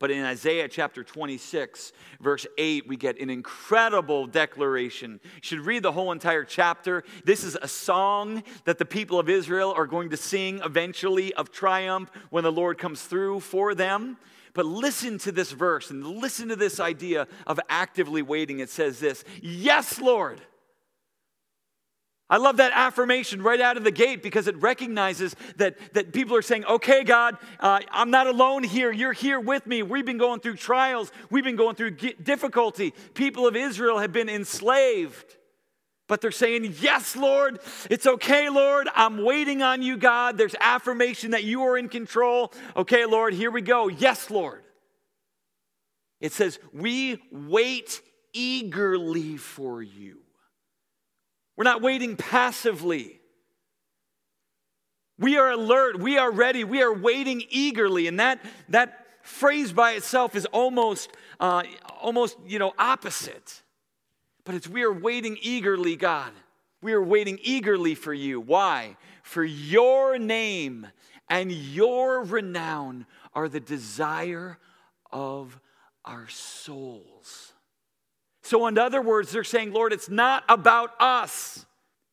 But 0.00 0.10
in 0.10 0.24
Isaiah 0.24 0.66
chapter 0.66 1.04
26, 1.04 1.92
verse 2.20 2.46
8, 2.56 2.88
we 2.88 2.96
get 2.96 3.20
an 3.20 3.28
incredible 3.28 4.26
declaration. 4.26 5.20
You 5.22 5.40
should 5.42 5.60
read 5.60 5.82
the 5.82 5.92
whole 5.92 6.10
entire 6.10 6.42
chapter. 6.42 7.04
This 7.26 7.44
is 7.44 7.54
a 7.60 7.68
song 7.68 8.42
that 8.64 8.78
the 8.78 8.86
people 8.86 9.20
of 9.20 9.28
Israel 9.28 9.74
are 9.76 9.86
going 9.86 10.08
to 10.08 10.16
sing 10.16 10.62
eventually 10.64 11.34
of 11.34 11.52
triumph 11.52 12.10
when 12.30 12.44
the 12.44 12.50
Lord 12.50 12.78
comes 12.78 13.02
through 13.02 13.40
for 13.40 13.74
them. 13.74 14.16
But 14.54 14.64
listen 14.64 15.18
to 15.18 15.32
this 15.32 15.52
verse 15.52 15.90
and 15.90 16.04
listen 16.04 16.48
to 16.48 16.56
this 16.56 16.80
idea 16.80 17.28
of 17.46 17.60
actively 17.68 18.22
waiting. 18.22 18.60
It 18.60 18.70
says 18.70 19.00
this 19.00 19.22
Yes, 19.42 20.00
Lord. 20.00 20.40
I 22.30 22.36
love 22.36 22.58
that 22.58 22.70
affirmation 22.72 23.42
right 23.42 23.60
out 23.60 23.76
of 23.76 23.82
the 23.82 23.90
gate 23.90 24.22
because 24.22 24.46
it 24.46 24.56
recognizes 24.62 25.34
that, 25.56 25.76
that 25.94 26.12
people 26.12 26.36
are 26.36 26.42
saying, 26.42 26.64
okay, 26.64 27.02
God, 27.02 27.36
uh, 27.58 27.80
I'm 27.90 28.12
not 28.12 28.28
alone 28.28 28.62
here. 28.62 28.92
You're 28.92 29.12
here 29.12 29.40
with 29.40 29.66
me. 29.66 29.82
We've 29.82 30.06
been 30.06 30.16
going 30.16 30.38
through 30.38 30.56
trials, 30.56 31.10
we've 31.28 31.42
been 31.42 31.56
going 31.56 31.74
through 31.74 31.90
difficulty. 31.90 32.94
People 33.14 33.48
of 33.48 33.56
Israel 33.56 33.98
have 33.98 34.12
been 34.12 34.28
enslaved. 34.28 35.36
But 36.06 36.20
they're 36.20 36.32
saying, 36.32 36.74
Yes, 36.80 37.14
Lord, 37.14 37.60
it's 37.88 38.06
okay, 38.06 38.48
Lord. 38.48 38.88
I'm 38.94 39.24
waiting 39.24 39.62
on 39.62 39.82
you, 39.82 39.96
God. 39.96 40.38
There's 40.38 40.56
affirmation 40.60 41.32
that 41.32 41.44
you 41.44 41.62
are 41.62 41.78
in 41.78 41.88
control. 41.88 42.52
Okay, 42.76 43.06
Lord, 43.06 43.32
here 43.32 43.50
we 43.50 43.60
go. 43.60 43.88
Yes, 43.88 44.30
Lord. 44.30 44.62
It 46.20 46.32
says, 46.32 46.58
We 46.72 47.22
wait 47.30 48.02
eagerly 48.32 49.36
for 49.36 49.82
you. 49.82 50.19
We're 51.60 51.64
not 51.64 51.82
waiting 51.82 52.16
passively. 52.16 53.20
We 55.18 55.36
are 55.36 55.50
alert, 55.50 56.00
we 56.00 56.16
are 56.16 56.30
ready, 56.30 56.64
we 56.64 56.80
are 56.80 56.90
waiting 56.90 57.42
eagerly. 57.50 58.06
And 58.06 58.18
that, 58.18 58.42
that 58.70 59.06
phrase 59.20 59.70
by 59.70 59.92
itself 59.92 60.34
is 60.34 60.46
almost, 60.46 61.10
uh, 61.38 61.64
almost, 62.00 62.38
you 62.46 62.58
know, 62.58 62.72
opposite. 62.78 63.60
But 64.44 64.54
it's 64.54 64.68
we 64.68 64.84
are 64.84 64.92
waiting 64.92 65.36
eagerly, 65.42 65.96
God. 65.96 66.32
We 66.80 66.94
are 66.94 67.04
waiting 67.04 67.38
eagerly 67.42 67.94
for 67.94 68.14
you. 68.14 68.40
Why? 68.40 68.96
For 69.22 69.44
your 69.44 70.18
name 70.18 70.86
and 71.28 71.52
your 71.52 72.24
renown 72.24 73.04
are 73.34 73.50
the 73.50 73.60
desire 73.60 74.56
of 75.12 75.60
our 76.06 76.26
souls. 76.28 77.52
So, 78.42 78.66
in 78.66 78.78
other 78.78 79.02
words, 79.02 79.32
they're 79.32 79.44
saying, 79.44 79.72
Lord, 79.72 79.92
it's 79.92 80.08
not 80.08 80.44
about 80.48 80.90
us. 81.00 81.66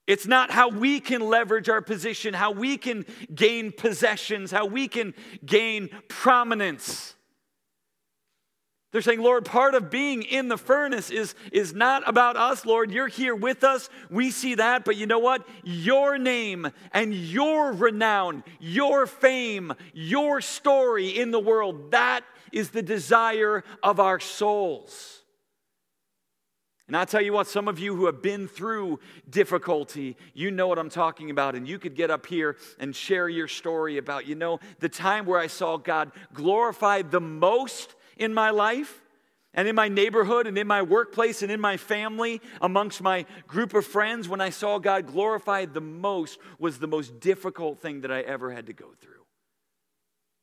It's 0.08 0.26
not 0.26 0.52
how 0.52 0.70
we 0.70 1.00
can 1.00 1.22
leverage 1.22 1.68
our 1.68 1.82
position, 1.82 2.34
how 2.34 2.52
we 2.52 2.78
can 2.78 3.06
gain 3.34 3.74
possessions, 3.74 4.52
how 4.52 4.66
we 4.66 4.88
can 4.88 5.14
gain 5.46 5.90
prominence. 6.08 7.16
They're 8.94 9.02
saying, 9.02 9.22
Lord, 9.22 9.44
part 9.44 9.76
of 9.76 9.90
being 9.90 10.24
in 10.24 10.48
the 10.48 10.58
furnace 10.58 11.12
is, 11.12 11.36
is 11.52 11.74
not 11.74 12.08
about 12.08 12.38
us, 12.38 12.66
Lord. 12.66 12.90
You're 12.90 13.10
here 13.10 13.36
with 13.36 13.66
us. 13.66 13.90
We 14.10 14.32
see 14.32 14.56
that. 14.56 14.86
But 14.86 14.96
you 14.96 15.06
know 15.06 15.20
what? 15.20 15.46
Your 15.64 16.18
name 16.18 16.72
and 16.94 17.14
your 17.14 17.74
renown, 17.74 18.46
your 18.60 19.06
fame, 19.06 19.74
your 19.94 20.40
story 20.40 21.10
in 21.10 21.32
the 21.32 21.40
world, 21.40 21.92
that 21.92 22.22
is 22.54 22.70
the 22.70 22.82
desire 22.82 23.66
of 23.84 24.00
our 24.00 24.22
souls. 24.22 25.17
And 26.88 26.96
I 26.96 27.04
tell 27.04 27.22
you 27.22 27.34
what, 27.34 27.48
some 27.48 27.68
of 27.68 27.80
you 27.80 27.96
who 27.96 28.06
have 28.06 28.22
been 28.22 28.48
through 28.48 29.00
difficulty, 29.30 30.16
you 30.34 30.52
know 30.52 30.68
what 30.68 30.80
I'm 30.80 30.90
talking 30.90 31.30
about. 31.30 31.54
And 31.54 31.68
you 31.68 31.80
could 31.80 31.96
get 31.96 32.10
up 32.10 32.26
here 32.26 32.56
and 32.80 32.96
share 32.96 33.28
your 33.28 33.50
story 33.50 33.98
about, 33.98 34.26
you 34.26 34.36
know, 34.36 34.60
the 34.80 34.88
time 34.88 35.26
where 35.26 35.40
I 35.40 35.48
saw 35.48 35.76
God 35.76 36.12
glorified 36.34 37.12
the 37.12 37.20
most 37.20 37.96
in 38.16 38.34
my 38.34 38.52
life 38.52 39.02
and 39.54 39.68
in 39.68 39.76
my 39.76 39.90
neighborhood 39.90 40.48
and 40.48 40.58
in 40.58 40.68
my 40.68 40.82
workplace 40.82 41.42
and 41.42 41.52
in 41.52 41.60
my 41.60 41.76
family, 41.76 42.42
amongst 42.62 43.02
my 43.02 43.26
group 43.48 43.74
of 43.74 43.86
friends, 43.86 44.30
when 44.30 44.40
I 44.40 44.50
saw 44.50 44.78
God 44.78 45.08
glorified 45.08 45.74
the 45.74 45.82
most 45.82 46.40
was 46.58 46.80
the 46.80 46.88
most 46.88 47.20
difficult 47.20 47.82
thing 47.82 48.02
that 48.02 48.12
I 48.12 48.22
ever 48.22 48.52
had 48.52 48.68
to 48.68 48.74
go 48.74 48.92
through. 49.02 49.17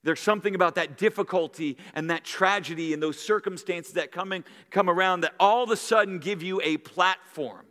There's 0.05 0.21
something 0.21 0.55
about 0.55 0.75
that 0.77 0.99
difficulty 0.99 1.79
and 1.95 2.11
that 2.11 2.25
tragedy 2.25 2.93
and 2.93 3.03
those 3.03 3.19
circumstances 3.19 3.95
that 3.95 4.13
come, 4.13 4.45
come 4.71 4.91
around 4.91 5.23
that 5.23 5.35
all 5.41 5.65
of 5.65 5.71
a 5.71 5.77
sudden 5.77 6.19
give 6.19 6.43
you 6.43 6.61
a 6.63 6.77
platform. 6.77 7.65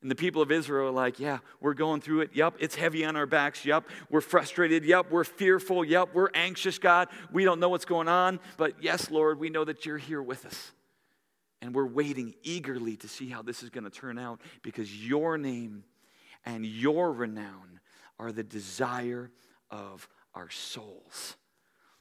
And 0.00 0.10
the 0.10 0.16
people 0.16 0.42
of 0.42 0.50
Israel 0.50 0.88
are 0.88 0.90
like, 0.90 1.20
yeah, 1.20 1.38
we're 1.60 1.74
going 1.74 2.00
through 2.00 2.22
it. 2.22 2.30
Yep, 2.32 2.54
it's 2.58 2.74
heavy 2.74 3.04
on 3.04 3.14
our 3.14 3.26
backs. 3.26 3.64
Yep, 3.64 3.84
we're 4.10 4.22
frustrated. 4.22 4.84
Yep, 4.84 5.12
we're 5.12 5.24
fearful. 5.24 5.84
Yep, 5.84 6.08
we're 6.14 6.30
anxious, 6.34 6.78
God. 6.78 7.08
We 7.30 7.44
don't 7.44 7.60
know 7.60 7.68
what's 7.68 7.84
going 7.84 8.08
on. 8.08 8.40
But 8.56 8.82
yes, 8.82 9.10
Lord, 9.10 9.38
we 9.38 9.48
know 9.48 9.64
that 9.64 9.86
you're 9.86 9.98
here 9.98 10.22
with 10.22 10.44
us. 10.44 10.72
And 11.60 11.72
we're 11.72 11.86
waiting 11.86 12.34
eagerly 12.42 12.96
to 12.96 13.08
see 13.08 13.28
how 13.28 13.42
this 13.42 13.62
is 13.62 13.70
going 13.70 13.84
to 13.84 13.90
turn 13.90 14.18
out 14.18 14.40
because 14.62 15.06
your 15.06 15.38
name 15.38 15.84
and 16.44 16.66
your 16.66 17.12
renown 17.12 17.78
are 18.18 18.32
the 18.32 18.42
desire 18.42 19.30
of 19.70 20.08
our 20.34 20.50
souls. 20.50 21.36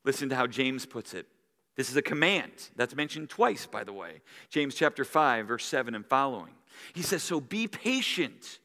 Listen 0.04 0.30
to 0.30 0.36
how 0.36 0.48
James 0.48 0.86
puts 0.86 1.14
it. 1.14 1.28
This 1.76 1.90
is 1.90 1.96
a 1.96 2.02
command 2.02 2.52
that's 2.76 2.96
mentioned 2.96 3.30
twice, 3.30 3.66
by 3.66 3.84
the 3.84 3.94
way. 3.94 4.22
James 4.50 4.76
chapter 4.76 5.06
5, 5.06 5.48
verse 5.48 5.66
7 5.66 5.96
and 5.96 6.06
following. 6.06 6.54
He 6.94 7.02
says, 7.02 7.24
So 7.24 7.40
be 7.40 7.68
patient, 7.68 8.60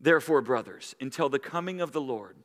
therefore, 0.00 0.42
brothers, 0.42 0.94
until 1.00 1.28
the 1.28 1.38
coming 1.38 1.80
of 1.80 1.92
the 1.92 2.00
Lord. 2.00 2.36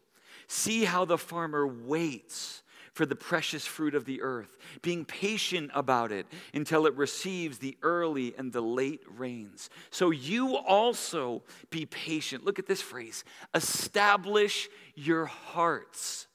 See 0.47 0.85
how 0.85 1.05
the 1.05 1.17
farmer 1.17 1.65
waits 1.65 2.63
for 2.93 3.05
the 3.05 3.15
precious 3.15 3.65
fruit 3.65 3.93
of 3.93 4.05
the 4.05 4.21
earth, 4.21 4.57
being 4.81 5.05
patient 5.05 5.69
about 5.75 6.11
it 6.11 6.25
until 6.53 6.87
it 6.87 6.95
receives 6.95 7.59
the 7.59 7.77
early 7.83 8.33
and 8.37 8.51
the 8.51 8.61
late 8.61 9.03
rains. 9.07 9.69
So 9.91 10.09
you 10.09 10.55
also 10.55 11.43
be 11.69 11.85
patient. 11.85 12.43
Look 12.43 12.59
at 12.59 12.65
this 12.65 12.81
phrase 12.81 13.23
establish 13.53 14.67
your 14.95 15.25
hearts. 15.25 16.27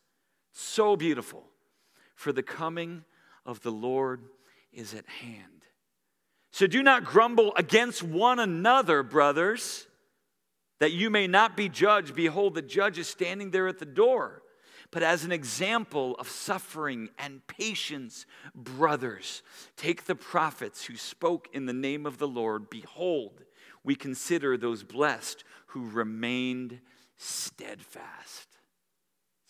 So 0.52 0.94
beautiful 0.94 1.51
for 2.22 2.32
the 2.32 2.42
coming 2.42 3.04
of 3.44 3.60
the 3.62 3.72
Lord 3.72 4.22
is 4.72 4.94
at 4.94 5.06
hand. 5.06 5.66
So 6.52 6.68
do 6.68 6.82
not 6.82 7.04
grumble 7.04 7.52
against 7.56 8.02
one 8.02 8.38
another, 8.38 9.02
brothers, 9.02 9.88
that 10.78 10.92
you 10.92 11.10
may 11.10 11.26
not 11.26 11.56
be 11.56 11.68
judged. 11.68 12.14
Behold, 12.14 12.54
the 12.54 12.62
judge 12.62 12.96
is 12.98 13.08
standing 13.08 13.50
there 13.50 13.66
at 13.66 13.80
the 13.80 13.84
door. 13.84 14.42
But 14.92 15.02
as 15.02 15.24
an 15.24 15.32
example 15.32 16.14
of 16.16 16.28
suffering 16.28 17.08
and 17.18 17.44
patience, 17.48 18.24
brothers, 18.54 19.42
take 19.76 20.04
the 20.04 20.14
prophets 20.14 20.84
who 20.84 20.96
spoke 20.96 21.48
in 21.52 21.66
the 21.66 21.72
name 21.72 22.06
of 22.06 22.18
the 22.18 22.28
Lord. 22.28 22.70
Behold, 22.70 23.42
we 23.82 23.96
consider 23.96 24.56
those 24.56 24.84
blessed 24.84 25.42
who 25.66 25.88
remained 25.88 26.80
steadfast. 27.16 28.51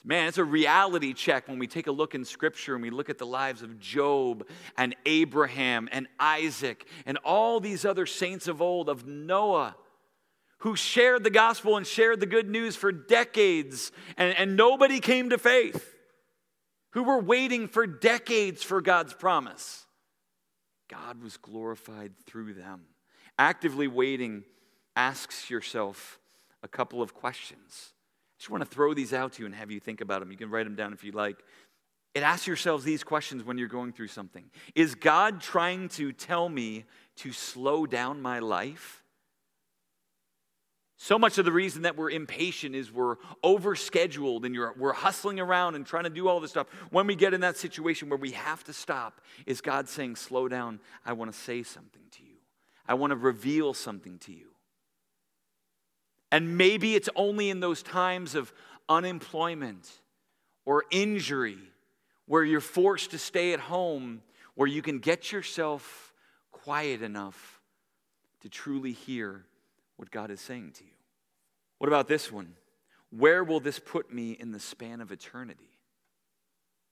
Man, 0.04 0.26
it's 0.26 0.38
a 0.38 0.44
reality 0.44 1.12
check 1.12 1.46
when 1.46 1.60
we 1.60 1.68
take 1.68 1.86
a 1.86 1.92
look 1.92 2.14
in 2.14 2.24
Scripture 2.24 2.74
and 2.74 2.82
we 2.82 2.90
look 2.90 3.08
at 3.08 3.18
the 3.18 3.26
lives 3.26 3.62
of 3.62 3.78
Job 3.78 4.48
and 4.76 4.96
Abraham 5.06 5.88
and 5.92 6.08
Isaac 6.18 6.86
and 7.06 7.18
all 7.18 7.60
these 7.60 7.84
other 7.84 8.04
saints 8.06 8.48
of 8.48 8.60
old, 8.60 8.88
of 8.88 9.06
Noah, 9.06 9.76
who 10.58 10.74
shared 10.74 11.22
the 11.22 11.30
gospel 11.30 11.76
and 11.76 11.86
shared 11.86 12.18
the 12.18 12.26
good 12.26 12.48
news 12.48 12.74
for 12.74 12.90
decades 12.90 13.92
and, 14.16 14.36
and 14.36 14.56
nobody 14.56 14.98
came 14.98 15.30
to 15.30 15.38
faith, 15.38 15.94
who 16.90 17.04
were 17.04 17.20
waiting 17.20 17.68
for 17.68 17.86
decades 17.86 18.62
for 18.64 18.80
God's 18.80 19.14
promise. 19.14 19.86
God 20.88 21.22
was 21.22 21.36
glorified 21.36 22.12
through 22.26 22.54
them. 22.54 22.82
Actively 23.38 23.86
waiting 23.86 24.42
asks 24.96 25.48
yourself 25.48 26.18
a 26.62 26.68
couple 26.68 27.00
of 27.00 27.14
questions. 27.14 27.91
Just 28.42 28.50
want 28.50 28.60
to 28.60 28.68
throw 28.68 28.92
these 28.92 29.12
out 29.12 29.34
to 29.34 29.42
you 29.42 29.46
and 29.46 29.54
have 29.54 29.70
you 29.70 29.78
think 29.78 30.00
about 30.00 30.18
them. 30.18 30.32
You 30.32 30.36
can 30.36 30.50
write 30.50 30.64
them 30.64 30.74
down 30.74 30.92
if 30.92 31.04
you 31.04 31.12
like. 31.12 31.36
It 32.12 32.24
asks 32.24 32.44
yourselves 32.44 32.82
these 32.82 33.04
questions 33.04 33.44
when 33.44 33.56
you're 33.56 33.68
going 33.68 33.92
through 33.92 34.08
something 34.08 34.50
Is 34.74 34.96
God 34.96 35.40
trying 35.40 35.88
to 35.90 36.10
tell 36.12 36.48
me 36.48 36.84
to 37.18 37.30
slow 37.30 37.86
down 37.86 38.20
my 38.20 38.40
life? 38.40 39.04
So 40.96 41.20
much 41.20 41.38
of 41.38 41.44
the 41.44 41.52
reason 41.52 41.82
that 41.82 41.96
we're 41.96 42.10
impatient 42.10 42.74
is 42.74 42.90
we're 42.90 43.14
overscheduled 43.44 44.44
and 44.44 44.56
we're 44.76 44.92
hustling 44.92 45.38
around 45.38 45.76
and 45.76 45.86
trying 45.86 46.04
to 46.04 46.10
do 46.10 46.26
all 46.26 46.40
this 46.40 46.50
stuff. 46.50 46.66
When 46.90 47.06
we 47.06 47.14
get 47.14 47.34
in 47.34 47.42
that 47.42 47.56
situation 47.56 48.08
where 48.08 48.18
we 48.18 48.32
have 48.32 48.64
to 48.64 48.72
stop, 48.72 49.20
is 49.46 49.60
God 49.60 49.88
saying, 49.88 50.16
Slow 50.16 50.48
down, 50.48 50.80
I 51.06 51.12
want 51.12 51.32
to 51.32 51.38
say 51.38 51.62
something 51.62 52.02
to 52.10 52.24
you. 52.24 52.38
I 52.88 52.94
want 52.94 53.12
to 53.12 53.16
reveal 53.16 53.72
something 53.72 54.18
to 54.18 54.32
you. 54.32 54.51
And 56.32 56.56
maybe 56.56 56.94
it's 56.94 57.10
only 57.14 57.50
in 57.50 57.60
those 57.60 57.82
times 57.82 58.34
of 58.34 58.52
unemployment 58.88 59.88
or 60.64 60.84
injury 60.90 61.58
where 62.26 62.42
you're 62.42 62.60
forced 62.60 63.10
to 63.10 63.18
stay 63.18 63.52
at 63.52 63.60
home 63.60 64.22
where 64.54 64.66
you 64.66 64.80
can 64.80 64.98
get 64.98 65.30
yourself 65.30 66.14
quiet 66.50 67.02
enough 67.02 67.60
to 68.40 68.48
truly 68.48 68.92
hear 68.92 69.44
what 69.96 70.10
God 70.10 70.30
is 70.30 70.40
saying 70.40 70.72
to 70.78 70.84
you. 70.84 70.90
What 71.76 71.88
about 71.88 72.08
this 72.08 72.32
one? 72.32 72.54
Where 73.10 73.44
will 73.44 73.60
this 73.60 73.78
put 73.78 74.10
me 74.10 74.32
in 74.32 74.52
the 74.52 74.60
span 74.60 75.02
of 75.02 75.12
eternity? 75.12 75.68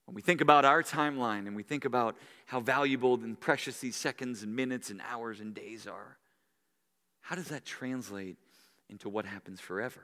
When 0.04 0.14
we 0.14 0.20
think 0.20 0.42
about 0.42 0.66
our 0.66 0.82
timeline 0.82 1.46
and 1.46 1.56
we 1.56 1.62
think 1.62 1.86
about 1.86 2.16
how 2.44 2.60
valuable 2.60 3.14
and 3.14 3.40
precious 3.40 3.80
these 3.80 3.96
seconds 3.96 4.42
and 4.42 4.54
minutes 4.54 4.90
and 4.90 5.00
hours 5.10 5.40
and 5.40 5.54
days 5.54 5.86
are, 5.86 6.18
how 7.22 7.36
does 7.36 7.48
that 7.48 7.64
translate 7.64 8.36
into 8.90 9.08
what 9.08 9.24
happens 9.24 9.60
forever? 9.60 10.02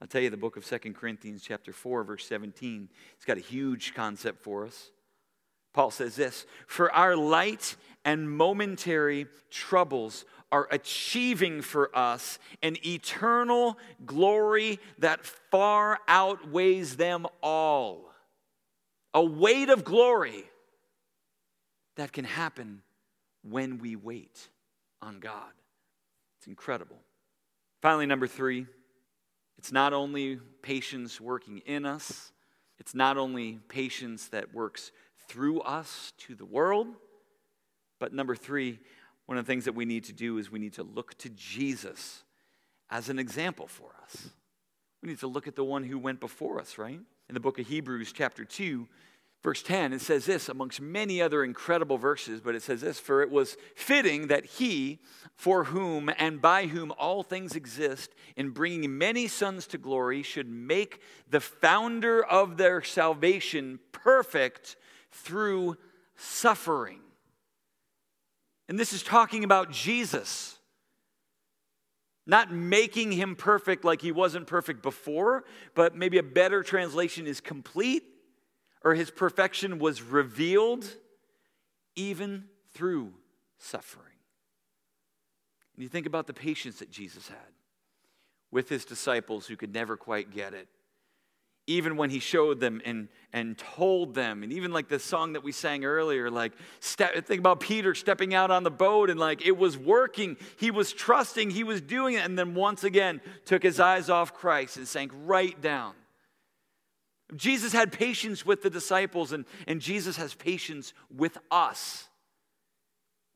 I'll 0.00 0.08
tell 0.08 0.22
you 0.22 0.30
the 0.30 0.36
book 0.36 0.56
of 0.56 0.64
Second 0.64 0.94
Corinthians 0.94 1.42
chapter 1.42 1.72
4 1.72 2.04
verse 2.04 2.26
17. 2.26 2.88
It's 3.16 3.24
got 3.24 3.36
a 3.36 3.40
huge 3.40 3.94
concept 3.94 4.42
for 4.42 4.66
us. 4.66 4.90
Paul 5.72 5.90
says 5.90 6.16
this, 6.16 6.46
"For 6.66 6.92
our 6.92 7.16
light 7.16 7.76
and 8.04 8.30
momentary 8.30 9.28
troubles 9.50 10.24
are 10.52 10.66
achieving 10.70 11.62
for 11.62 11.96
us 11.96 12.38
an 12.62 12.76
eternal 12.84 13.78
glory 14.04 14.80
that 14.98 15.24
far 15.24 16.00
outweighs 16.08 16.96
them 16.96 17.26
all. 17.42 18.12
A 19.14 19.24
weight 19.24 19.68
of 19.68 19.84
glory 19.84 20.44
that 21.96 22.12
can 22.12 22.24
happen 22.24 22.82
when 23.42 23.78
we 23.78 23.96
wait 23.96 24.48
on 25.00 25.20
God. 25.20 25.52
It's 26.38 26.46
incredible. 26.46 26.98
Finally, 27.80 28.06
number 28.06 28.26
three, 28.26 28.66
it's 29.56 29.72
not 29.72 29.92
only 29.92 30.38
patience 30.62 31.20
working 31.20 31.58
in 31.66 31.86
us, 31.86 32.32
it's 32.78 32.94
not 32.94 33.16
only 33.16 33.58
patience 33.68 34.28
that 34.28 34.54
works 34.54 34.92
through 35.28 35.60
us 35.60 36.12
to 36.18 36.34
the 36.34 36.44
world, 36.44 36.88
but 37.98 38.12
number 38.12 38.34
three, 38.34 38.78
one 39.26 39.38
of 39.38 39.46
the 39.46 39.52
things 39.52 39.64
that 39.66 39.74
we 39.74 39.84
need 39.84 40.04
to 40.04 40.12
do 40.12 40.38
is 40.38 40.50
we 40.50 40.58
need 40.58 40.72
to 40.74 40.82
look 40.82 41.16
to 41.18 41.28
Jesus 41.30 42.24
as 42.90 43.08
an 43.08 43.18
example 43.18 43.66
for 43.66 43.90
us. 44.02 44.30
We 45.02 45.08
need 45.08 45.20
to 45.20 45.26
look 45.26 45.46
at 45.46 45.56
the 45.56 45.64
one 45.64 45.84
who 45.84 45.98
went 45.98 46.20
before 46.20 46.60
us, 46.60 46.78
right? 46.78 47.00
In 47.28 47.34
the 47.34 47.40
book 47.40 47.58
of 47.58 47.66
Hebrews, 47.66 48.12
chapter 48.12 48.44
2, 48.44 48.88
verse 49.42 49.62
10, 49.62 49.92
it 49.92 50.00
says 50.00 50.26
this, 50.26 50.48
amongst 50.48 50.80
many 50.80 51.22
other 51.22 51.42
incredible 51.42 51.98
verses, 51.98 52.40
but 52.40 52.54
it 52.54 52.62
says 52.62 52.80
this 52.80 53.00
For 53.00 53.22
it 53.22 53.30
was 53.30 53.56
fitting 53.74 54.26
that 54.28 54.44
he, 54.44 54.98
for 55.34 55.64
whom 55.64 56.10
and 56.18 56.40
by 56.40 56.66
whom 56.66 56.92
all 56.98 57.22
things 57.22 57.56
exist, 57.56 58.14
in 58.36 58.50
bringing 58.50 58.98
many 58.98 59.26
sons 59.28 59.66
to 59.68 59.78
glory, 59.78 60.22
should 60.22 60.48
make 60.48 61.00
the 61.28 61.40
founder 61.40 62.24
of 62.24 62.56
their 62.56 62.82
salvation 62.82 63.78
perfect 63.92 64.76
through 65.10 65.76
suffering. 66.16 67.00
And 68.68 68.78
this 68.78 68.92
is 68.92 69.02
talking 69.02 69.42
about 69.42 69.70
Jesus. 69.70 70.56
Not 72.26 72.52
making 72.52 73.10
him 73.10 73.34
perfect 73.34 73.84
like 73.84 74.02
he 74.02 74.12
wasn't 74.12 74.46
perfect 74.46 74.82
before, 74.82 75.44
but 75.74 75.96
maybe 75.96 76.18
a 76.18 76.22
better 76.22 76.62
translation 76.62 77.26
is 77.26 77.40
complete, 77.40 78.04
or 78.82 78.94
his 78.94 79.10
perfection 79.10 79.78
was 79.78 80.02
revealed 80.02 80.86
even 81.96 82.44
through 82.72 83.12
suffering. 83.58 84.06
And 85.74 85.82
you 85.82 85.88
think 85.88 86.06
about 86.06 86.26
the 86.26 86.34
patience 86.34 86.78
that 86.78 86.90
Jesus 86.90 87.28
had 87.28 87.38
with 88.50 88.68
his 88.68 88.84
disciples 88.84 89.46
who 89.46 89.56
could 89.56 89.72
never 89.72 89.96
quite 89.96 90.30
get 90.30 90.54
it. 90.54 90.68
Even 91.66 91.96
when 91.96 92.10
he 92.10 92.18
showed 92.18 92.58
them 92.58 92.80
and, 92.84 93.08
and 93.32 93.56
told 93.56 94.14
them 94.14 94.42
and 94.42 94.52
even 94.52 94.72
like 94.72 94.88
the 94.88 94.98
song 94.98 95.34
that 95.34 95.44
we 95.44 95.52
sang 95.52 95.84
earlier 95.84 96.28
like 96.28 96.52
step, 96.80 97.14
think 97.26 97.38
about 97.38 97.60
peter 97.60 97.94
stepping 97.94 98.34
out 98.34 98.50
on 98.50 98.64
the 98.64 98.70
boat 98.70 99.08
and 99.08 99.20
like 99.20 99.46
it 99.46 99.56
was 99.56 99.78
working. 99.78 100.36
He 100.58 100.70
was 100.70 100.92
trusting. 100.92 101.50
He 101.50 101.62
was 101.62 101.80
doing 101.80 102.14
it. 102.14 102.24
And 102.24 102.36
then 102.36 102.54
once 102.54 102.82
again 102.82 103.20
took 103.44 103.62
his 103.62 103.78
eyes 103.78 104.10
off 104.10 104.34
christ 104.34 104.78
and 104.78 104.88
sank 104.88 105.12
right 105.14 105.60
down 105.60 105.94
jesus 107.36 107.72
had 107.72 107.92
patience 107.92 108.44
with 108.44 108.62
the 108.62 108.70
disciples 108.70 109.32
and, 109.32 109.44
and 109.66 109.80
jesus 109.80 110.16
has 110.16 110.34
patience 110.34 110.92
with 111.10 111.38
us 111.50 112.08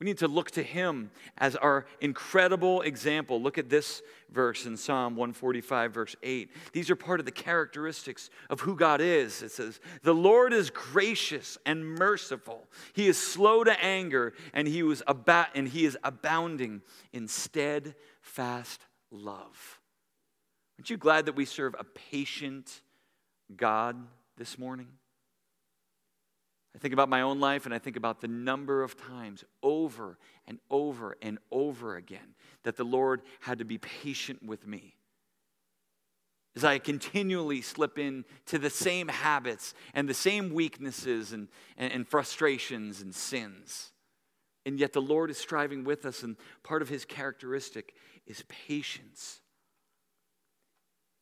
we 0.01 0.07
need 0.07 0.19
to 0.19 0.29
look 0.29 0.51
to 0.53 0.63
him 0.63 1.11
as 1.39 1.55
our 1.57 1.87
incredible 2.01 2.83
example. 2.83 3.41
Look 3.41 3.59
at 3.59 3.71
this 3.71 4.03
verse 4.29 4.67
in 4.67 4.77
Psalm 4.77 5.15
145, 5.15 5.95
verse 5.95 6.17
8. 6.23 6.51
These 6.73 6.91
are 6.91 6.97
part 6.97 7.21
of 7.21 7.27
the 7.27 7.33
characteristics 7.33 8.29
of 8.51 8.61
who 8.61 8.77
God 8.77 9.01
is. 9.01 9.41
It 9.43 9.53
says, 9.53 9.81
The 10.03 10.13
Lord 10.13 10.53
is 10.53 10.69
gracious 10.69 11.57
and 11.65 11.87
merciful. 11.87 12.67
He 12.93 13.07
is 13.07 13.17
slow 13.17 13.63
to 13.63 13.83
anger, 13.83 14.35
and 14.53 14.67
he, 14.67 14.83
was 14.83 15.03
about, 15.07 15.49
and 15.55 15.69
he 15.69 15.85
is 15.85 15.97
abounding 16.03 16.83
in 17.13 17.29
steadfast 17.29 18.85
love. 19.13 19.81
Aren't 20.79 20.91
you 20.91 20.97
glad 20.97 21.27
that 21.27 21.37
we 21.37 21.45
serve 21.45 21.77
a 21.79 21.85
patient 21.85 22.83
God 23.57 23.97
this 24.37 24.59
morning? 24.59 24.89
I 26.75 26.79
think 26.79 26.93
about 26.93 27.09
my 27.09 27.21
own 27.21 27.39
life 27.39 27.67
and 27.67 27.75
I 27.75 27.79
think 27.79 27.97
about 27.97 28.21
the 28.21 28.29
number 28.29 28.83
of 28.83 28.97
times 28.97 29.45
over 29.63 30.19
and 30.47 30.59
over 30.71 31.17
and 31.23 31.39
over 31.53 31.97
again 31.97 32.35
that 32.65 32.77
the 32.77 32.85
Lord 32.85 33.23
had 33.41 33.61
to 33.61 33.65
be 33.65 33.79
patient 33.79 34.43
with 34.43 34.67
me. 34.67 34.97
As 36.57 36.65
I 36.65 36.79
continually 36.79 37.63
slip 37.63 37.99
into 37.99 38.59
the 38.59 38.71
same 38.71 39.09
habits 39.09 39.75
and 39.93 40.09
the 40.09 40.15
same 40.15 40.53
weaknesses 40.53 41.33
and, 41.33 41.49
and, 41.77 41.93
and 41.93 42.09
frustrations 42.09 43.01
and 43.01 43.15
sins. 43.15 43.93
And 44.67 44.79
yet 44.79 44.93
the 44.93 45.03
Lord 45.03 45.31
is 45.31 45.39
striving 45.39 45.85
with 45.85 46.07
us, 46.07 46.23
and 46.23 46.37
part 46.63 46.81
of 46.81 46.89
his 46.89 47.05
characteristic 47.05 47.95
is 48.27 48.45
patience. 48.49 49.41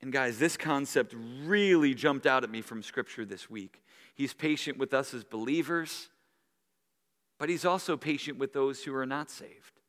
And 0.03 0.13
guys, 0.13 0.39
this 0.39 0.57
concept 0.57 1.15
really 1.45 1.95
jumped 1.95 2.27
out 2.27 2.43
at 2.43 2.51
me 2.51 2.61
from 2.61 2.83
Scripture 2.83 3.25
this 3.25 3.49
week. 3.49 3.83
He's 4.15 4.35
patient 4.35 4.77
with 4.77 4.93
us 4.93 5.15
as 5.15 5.23
believers, 5.23 6.09
but 7.39 7.49
He's 7.49 7.65
also 7.65 7.97
patient 7.97 8.37
with 8.37 8.53
those 8.53 8.83
who 8.83 8.95
are 8.97 9.07
not 9.07 9.31
saved. 9.31 9.81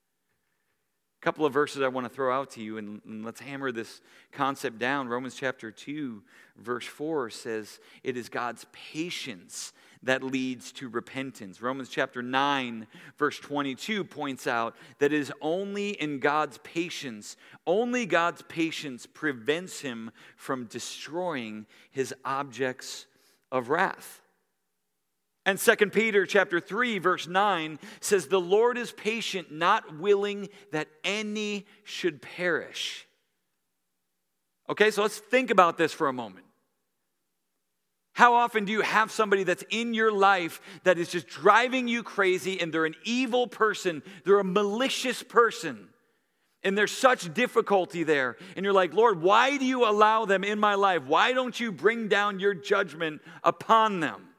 A 1.20 1.26
couple 1.26 1.46
of 1.46 1.54
verses 1.54 1.82
I 1.82 1.88
want 1.88 2.06
to 2.06 2.14
throw 2.14 2.32
out 2.32 2.52
to 2.52 2.62
you, 2.62 2.78
and, 2.78 3.02
and 3.06 3.26
let's 3.26 3.40
hammer 3.40 3.72
this 3.72 4.02
concept 4.32 4.78
down. 4.78 5.08
Romans 5.08 5.36
chapter 5.36 5.72
2, 5.72 6.22
verse 6.58 6.86
4 6.86 7.32
says, 7.32 7.80
It 8.04 8.16
is 8.16 8.30
God's 8.30 8.68
patience 8.72 9.74
that 10.04 10.24
leads 10.24 10.72
to 10.74 10.90
repentance. 10.90 11.62
Romans 11.62 11.90
chapter 11.90 12.22
9, 12.22 12.88
verse 13.18 13.40
22 13.40 14.04
points 14.04 14.48
out 14.48 14.76
that 15.00 15.14
it 15.14 15.20
is 15.20 15.32
only 15.42 15.92
in 15.92 16.20
God's 16.20 16.60
patience, 16.60 17.38
only 17.66 18.06
God's 18.06 18.42
patience 18.44 19.06
prevents 19.06 19.82
him 19.82 20.12
from 20.36 20.66
destroying 20.66 21.66
his 21.92 22.14
objects 22.24 23.06
of 23.52 23.70
wrath. 23.70 24.22
And 25.46 25.60
2 25.60 25.76
Peter 25.88 26.26
chapter 26.26 26.60
3 26.60 27.00
verse 27.00 27.28
9 27.28 27.78
says 28.00 28.28
the 28.28 28.40
Lord 28.40 28.78
is 28.78 28.92
patient 28.92 29.52
not 29.52 29.98
willing 29.98 30.50
that 30.72 30.88
any 31.04 31.66
should 31.84 32.22
perish. 32.22 33.06
Okay, 34.70 34.92
so 34.92 35.02
let's 35.02 35.20
think 35.20 35.50
about 35.50 35.78
this 35.78 35.92
for 35.92 36.08
a 36.08 36.14
moment. 36.14 36.46
How 38.14 38.36
often 38.36 38.66
do 38.66 38.72
you 38.72 38.82
have 38.82 39.12
somebody 39.12 39.44
that's 39.44 39.64
in 39.72 39.96
your 39.96 40.12
life 40.12 40.62
that 40.84 41.00
is 41.00 41.10
just 41.10 41.28
driving 41.28 41.88
you 41.88 42.04
crazy 42.04 42.62
and 42.62 42.72
they're 42.72 42.86
an 42.86 42.96
evil 43.04 43.48
person, 43.48 44.04
they're 44.24 44.40
a 44.40 44.44
malicious 44.44 45.24
person? 45.24 45.90
And 46.64 46.78
there's 46.78 46.92
such 46.92 47.34
difficulty 47.34 48.04
there. 48.04 48.38
And 48.56 48.64
you're 48.64 48.74
like, 48.74 48.94
Lord, 48.94 49.22
why 49.22 49.58
do 49.58 49.66
you 49.66 49.90
allow 49.90 50.26
them 50.26 50.44
in 50.44 50.60
my 50.60 50.76
life? 50.76 51.04
Why 51.06 51.34
don't 51.34 51.60
you 51.60 51.72
bring 51.72 52.08
down 52.08 52.40
your 52.40 52.54
judgment 52.54 53.22
upon 53.44 54.00
them? 54.00 54.30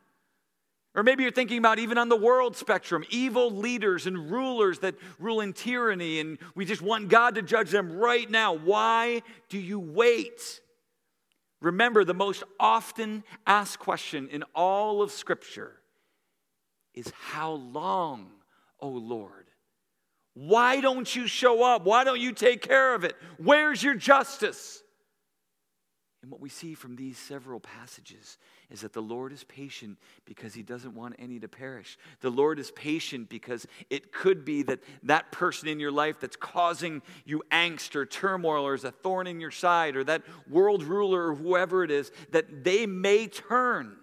Or 0.95 1.03
maybe 1.03 1.25
you're 1.25 1.33
thinking 1.33 1.59
about 1.59 1.81
even 1.81 1.99
on 1.99 2.09
the 2.09 2.17
world 2.17 2.57
spectrum, 2.57 3.05
evil 3.11 3.51
leaders 3.51 4.07
and 4.07 4.31
rulers 4.31 4.79
that 4.79 4.95
rule 5.19 5.41
in 5.41 5.53
tyranny, 5.53 6.21
and 6.21 6.39
we 6.55 6.65
just 6.65 6.81
want 6.81 7.09
God 7.09 7.35
to 7.35 7.43
judge 7.43 7.71
them 7.71 7.93
right 7.93 8.31
now. 8.31 8.55
Why 8.55 9.23
do 9.49 9.59
you 9.59 9.81
wait? 9.81 10.61
Remember, 11.65 12.05
the 12.05 12.15
most 12.15 12.45
often 12.61 13.25
asked 13.47 13.79
question 13.79 14.29
in 14.29 14.45
all 14.55 15.01
of 15.01 15.11
Scripture 15.11 15.73
is 16.93 17.11
How 17.17 17.53
long, 17.53 18.31
O 18.81 18.89
Lord? 18.89 19.47
Why 20.35 20.81
don't 20.81 21.17
you 21.17 21.27
show 21.27 21.65
up? 21.65 21.85
Why 21.85 22.05
don't 22.05 22.21
you 22.21 22.33
take 22.33 22.61
care 22.61 22.95
of 22.95 23.03
it? 23.03 23.17
Where's 23.39 23.83
your 23.83 23.95
justice? 23.95 24.83
And 26.25 26.31
what 26.31 26.41
we 26.41 26.49
see 26.49 26.73
from 26.73 26.97
these 26.97 27.19
several 27.19 27.61
passages 27.61 28.39
is 28.71 28.81
that 28.81 28.95
the 28.95 29.03
Lord 29.03 29.31
is 29.31 29.45
patient 29.45 29.99
because 30.25 30.55
he 30.55 30.63
doesn't 30.63 30.95
want 30.95 31.17
any 31.19 31.39
to 31.39 31.49
perish. 31.49 31.99
The 32.23 32.31
Lord 32.31 32.59
is 32.59 32.71
patient 32.71 33.29
because 33.29 33.67
it 33.91 34.11
could 34.11 34.43
be 34.43 34.63
that 34.63 34.79
that 35.03 35.33
person 35.33 35.69
in 35.69 35.79
your 35.79 35.93
life 35.93 36.21
that's 36.21 36.37
causing 36.37 37.03
you 37.27 37.43
angst 37.53 37.95
or 37.95 38.07
turmoil 38.07 38.67
or 38.67 38.73
is 38.73 38.85
a 38.85 38.91
thorn 38.91 39.27
in 39.27 39.39
your 39.39 39.51
side 39.51 39.97
or 39.97 40.05
that 40.05 40.23
world 40.49 40.83
ruler 40.83 41.27
or 41.29 41.35
whoever 41.35 41.85
it 41.85 41.91
is, 41.91 42.11
that 42.31 42.65
they 42.65 42.87
may 42.87 43.27
turn 43.27 43.95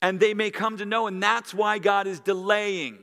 and 0.00 0.20
they 0.20 0.32
may 0.32 0.52
come 0.52 0.76
to 0.76 0.86
know. 0.86 1.08
And 1.08 1.20
that's 1.20 1.52
why 1.52 1.80
God 1.80 2.06
is 2.06 2.20
delaying. 2.20 2.98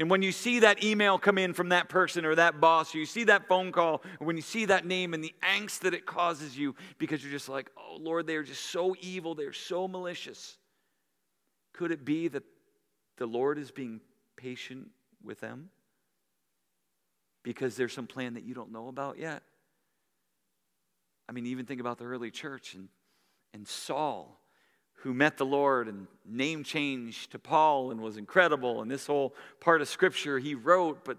And 0.00 0.08
when 0.08 0.22
you 0.22 0.32
see 0.32 0.60
that 0.60 0.82
email 0.82 1.18
come 1.18 1.36
in 1.36 1.52
from 1.52 1.68
that 1.68 1.90
person 1.90 2.24
or 2.24 2.34
that 2.34 2.58
boss, 2.58 2.94
or 2.94 2.98
you 2.98 3.04
see 3.04 3.24
that 3.24 3.46
phone 3.46 3.70
call, 3.70 4.02
or 4.18 4.26
when 4.26 4.34
you 4.34 4.40
see 4.40 4.64
that 4.64 4.86
name 4.86 5.12
and 5.12 5.22
the 5.22 5.34
angst 5.42 5.80
that 5.80 5.92
it 5.92 6.06
causes 6.06 6.56
you 6.56 6.74
because 6.96 7.22
you're 7.22 7.30
just 7.30 7.50
like, 7.50 7.70
oh 7.76 7.98
Lord, 8.00 8.26
they 8.26 8.36
are 8.36 8.42
just 8.42 8.62
so 8.70 8.96
evil, 9.02 9.34
they're 9.34 9.52
so 9.52 9.86
malicious. 9.86 10.56
Could 11.74 11.92
it 11.92 12.02
be 12.02 12.28
that 12.28 12.44
the 13.18 13.26
Lord 13.26 13.58
is 13.58 13.70
being 13.70 14.00
patient 14.36 14.88
with 15.22 15.38
them? 15.40 15.68
Because 17.42 17.76
there's 17.76 17.92
some 17.92 18.06
plan 18.06 18.34
that 18.34 18.42
you 18.42 18.54
don't 18.54 18.72
know 18.72 18.88
about 18.88 19.18
yet? 19.18 19.42
I 21.28 21.32
mean, 21.32 21.44
even 21.44 21.66
think 21.66 21.80
about 21.80 21.98
the 21.98 22.04
early 22.04 22.30
church 22.30 22.72
and, 22.72 22.88
and 23.52 23.68
Saul 23.68 24.39
who 25.02 25.14
met 25.14 25.36
the 25.36 25.46
Lord 25.46 25.88
and 25.88 26.06
name 26.26 26.62
changed 26.62 27.32
to 27.32 27.38
Paul 27.38 27.90
and 27.90 28.00
was 28.00 28.16
incredible. 28.16 28.82
And 28.82 28.90
this 28.90 29.06
whole 29.06 29.34
part 29.58 29.80
of 29.80 29.88
scripture 29.88 30.38
he 30.38 30.54
wrote, 30.54 31.04
but 31.04 31.18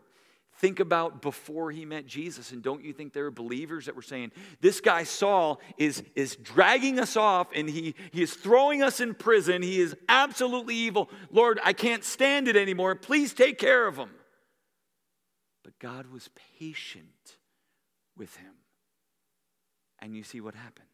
think 0.58 0.80
about 0.80 1.22
before 1.22 1.72
he 1.72 1.86
met 1.86 2.06
Jesus. 2.06 2.52
And 2.52 2.62
don't 2.62 2.84
you 2.84 2.94
think 2.94 3.14
there 3.14 3.24
were 3.24 3.32
believers 3.32 3.88
that 3.88 3.96
were 3.96 4.04
saying, 4.04 4.32
This 4.62 4.82
guy 4.82 5.04
Saul 5.04 5.60
is, 5.78 6.04
is 6.16 6.36
dragging 6.36 7.00
us 7.00 7.18
off 7.18 7.48
and 7.56 7.68
he, 7.68 7.96
he 8.12 8.22
is 8.22 8.34
throwing 8.36 8.84
us 8.84 9.00
in 9.00 9.16
prison. 9.16 9.64
He 9.64 9.82
is 9.82 9.96
absolutely 10.08 10.76
evil. 10.76 11.10
Lord, 11.32 11.60
I 11.64 11.74
can't 11.74 12.04
stand 12.04 12.48
it 12.48 12.56
anymore. 12.56 12.94
Please 12.96 13.34
take 13.34 13.58
care 13.58 13.88
of 13.88 13.98
him. 13.98 14.12
But 15.64 15.80
God 15.80 16.12
was 16.12 16.30
patient 16.60 17.38
with 18.16 18.36
him. 18.36 18.54
And 20.00 20.16
you 20.16 20.24
see 20.24 20.42
what 20.42 20.54
happened. 20.54 20.91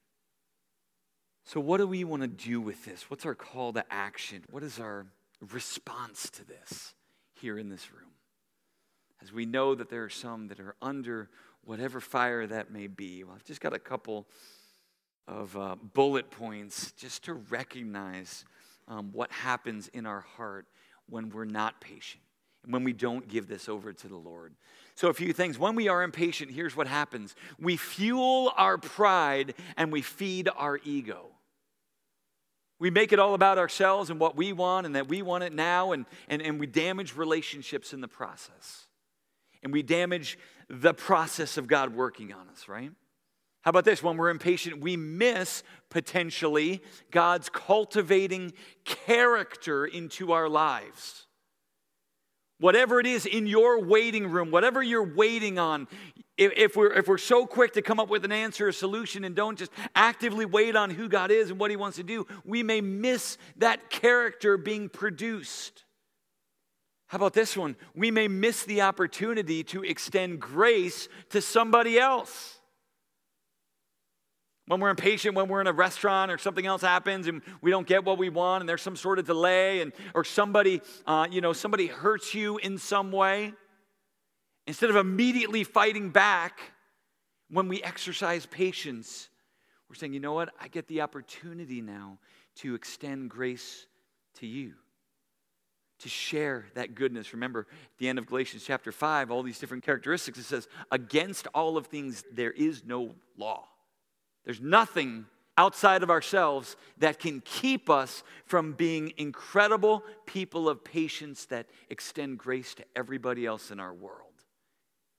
So, 1.47 1.61
what 1.61 1.77
do 1.77 1.87
we 1.87 2.03
want 2.03 2.23
to 2.23 2.27
do 2.27 2.59
with 2.59 2.83
this? 2.83 3.09
What's 3.09 3.25
our 3.25 3.33
call 3.33 3.71
to 3.71 3.85
action? 3.89 4.43
What 4.49 4.63
is 4.63 4.81
our 4.81 5.05
response 5.53 6.29
to 6.31 6.45
this 6.45 6.93
here 7.35 7.57
in 7.57 7.69
this 7.69 7.89
room? 7.93 8.11
As 9.21 9.31
we 9.31 9.45
know 9.45 9.73
that 9.73 9.89
there 9.89 10.03
are 10.03 10.09
some 10.09 10.49
that 10.49 10.59
are 10.59 10.75
under 10.81 11.29
whatever 11.63 12.01
fire 12.01 12.45
that 12.47 12.69
may 12.69 12.87
be. 12.87 13.23
Well, 13.23 13.33
I've 13.33 13.45
just 13.45 13.61
got 13.61 13.71
a 13.71 13.79
couple 13.79 14.27
of 15.25 15.55
uh, 15.55 15.75
bullet 15.93 16.31
points 16.31 16.91
just 16.91 17.23
to 17.23 17.35
recognize 17.35 18.43
um, 18.89 19.11
what 19.13 19.31
happens 19.31 19.87
in 19.93 20.05
our 20.05 20.25
heart 20.35 20.65
when 21.07 21.29
we're 21.29 21.45
not 21.45 21.79
patient 21.79 22.23
and 22.65 22.73
when 22.73 22.83
we 22.83 22.91
don't 22.91 23.25
give 23.25 23.47
this 23.47 23.69
over 23.69 23.93
to 23.93 24.07
the 24.09 24.17
Lord. 24.17 24.53
So, 24.95 25.07
a 25.07 25.13
few 25.13 25.31
things. 25.31 25.57
When 25.57 25.75
we 25.75 25.87
are 25.87 26.03
impatient, 26.03 26.51
here's 26.51 26.75
what 26.75 26.87
happens 26.87 27.37
we 27.57 27.77
fuel 27.77 28.51
our 28.57 28.77
pride 28.77 29.53
and 29.77 29.93
we 29.93 30.01
feed 30.01 30.49
our 30.53 30.81
ego. 30.83 31.29
We 32.79 32.91
make 32.91 33.11
it 33.11 33.19
all 33.19 33.33
about 33.33 33.57
ourselves 33.57 34.09
and 34.09 34.19
what 34.19 34.35
we 34.35 34.53
want 34.53 34.85
and 34.85 34.95
that 34.95 35.07
we 35.07 35.21
want 35.21 35.43
it 35.43 35.53
now, 35.53 35.93
and, 35.93 36.05
and, 36.27 36.41
and 36.41 36.59
we 36.59 36.67
damage 36.67 37.15
relationships 37.15 37.93
in 37.93 38.01
the 38.01 38.07
process. 38.07 38.85
And 39.63 39.73
we 39.73 39.81
damage 39.81 40.37
the 40.69 40.93
process 40.93 41.57
of 41.57 41.67
God 41.67 41.95
working 41.95 42.31
on 42.33 42.47
us, 42.49 42.67
right? 42.67 42.91
How 43.61 43.69
about 43.69 43.85
this? 43.85 44.03
When 44.03 44.15
we're 44.15 44.29
impatient, 44.29 44.79
we 44.79 44.95
miss 44.95 45.63
potentially 45.89 46.81
God's 47.11 47.49
cultivating 47.49 48.53
character 48.85 49.85
into 49.85 50.31
our 50.31 50.47
lives. 50.47 51.25
Whatever 52.59 52.99
it 52.99 53.05
is 53.05 53.25
in 53.25 53.45
your 53.45 53.83
waiting 53.83 54.27
room, 54.31 54.51
whatever 54.51 54.81
you're 54.81 55.13
waiting 55.15 55.59
on, 55.59 55.87
if, 56.37 56.75
we're, 56.75 56.93
if 56.93 57.07
we're 57.07 57.17
so 57.17 57.45
quick 57.45 57.73
to 57.73 57.81
come 57.81 57.99
up 57.99 58.09
with 58.09 58.23
an 58.23 58.31
answer, 58.31 58.67
a 58.67 58.73
solution, 58.73 59.23
and 59.23 59.35
don't 59.35 59.57
just 59.57 59.71
actively 59.95 60.45
wait 60.45 60.75
on 60.75 60.89
who 60.89 61.09
God 61.09 61.31
is 61.31 61.49
and 61.49 61.59
what 61.59 61.71
He 61.71 61.77
wants 61.77 61.97
to 61.97 62.03
do, 62.03 62.27
we 62.45 62.61
may 62.63 62.79
miss 62.81 63.37
that 63.57 63.89
character 63.89 64.57
being 64.57 64.89
produced. 64.89 65.83
How 67.07 67.15
about 67.15 67.33
this 67.33 67.55
one? 67.55 67.75
We 67.95 68.11
may 68.11 68.27
miss 68.27 68.63
the 68.65 68.81
opportunity 68.81 69.63
to 69.65 69.83
extend 69.83 70.39
grace 70.39 71.07
to 71.29 71.41
somebody 71.41 71.97
else. 71.97 72.55
When 74.67 74.81
we're 74.81 74.89
impatient, 74.89 75.33
when 75.33 75.47
we're 75.47 75.61
in 75.61 75.67
a 75.67 75.73
restaurant 75.73 76.29
or 76.29 76.37
something 76.37 76.65
else 76.65 76.81
happens 76.81 77.27
and 77.27 77.41
we 77.61 77.71
don't 77.71 77.87
get 77.87 78.03
what 78.03 78.17
we 78.17 78.27
want 78.27 78.61
and 78.61 78.67
there's 78.67 78.81
some 78.81 78.97
sort 78.97 79.17
of 79.17 79.25
delay 79.25 79.79
and 79.79 79.93
or 80.13 80.25
somebody, 80.25 80.81
uh, 81.05 81.25
you 81.31 81.39
know, 81.39 81.53
somebody 81.53 81.87
hurts 81.87 82.35
you 82.35 82.57
in 82.57 82.77
some 82.77 83.13
way. 83.13 83.53
Instead 84.67 84.89
of 84.89 84.97
immediately 84.97 85.63
fighting 85.63 86.09
back, 86.09 86.59
when 87.49 87.69
we 87.69 87.81
exercise 87.81 88.45
patience, 88.45 89.29
we're 89.89 89.95
saying, 89.95 90.13
you 90.13 90.19
know 90.19 90.33
what? 90.33 90.49
I 90.59 90.67
get 90.67 90.87
the 90.87 91.01
opportunity 91.01 91.81
now 91.81 92.19
to 92.57 92.75
extend 92.75 93.29
grace 93.29 93.87
to 94.35 94.45
you, 94.45 94.73
to 95.99 96.09
share 96.09 96.65
that 96.75 96.95
goodness. 96.95 97.31
Remember, 97.31 97.61
at 97.71 97.97
the 97.97 98.09
end 98.09 98.19
of 98.19 98.25
Galatians 98.25 98.65
chapter 98.65 98.91
5, 98.91 99.31
all 99.31 99.41
these 99.41 99.57
different 99.57 99.85
characteristics, 99.85 100.37
it 100.37 100.43
says, 100.43 100.67
against 100.91 101.47
all 101.55 101.77
of 101.77 101.87
things, 101.87 102.25
there 102.33 102.51
is 102.51 102.83
no 102.85 103.15
law. 103.37 103.69
There's 104.43 104.59
nothing 104.59 105.27
outside 105.57 106.03
of 106.03 106.09
ourselves 106.09 106.75
that 106.97 107.19
can 107.19 107.41
keep 107.45 107.89
us 107.89 108.23
from 108.45 108.73
being 108.73 109.13
incredible 109.17 110.03
people 110.25 110.67
of 110.67 110.83
patience 110.83 111.45
that 111.45 111.67
extend 111.89 112.37
grace 112.37 112.73
to 112.75 112.83
everybody 112.95 113.45
else 113.45 113.71
in 113.71 113.79
our 113.79 113.93
world. 113.93 114.26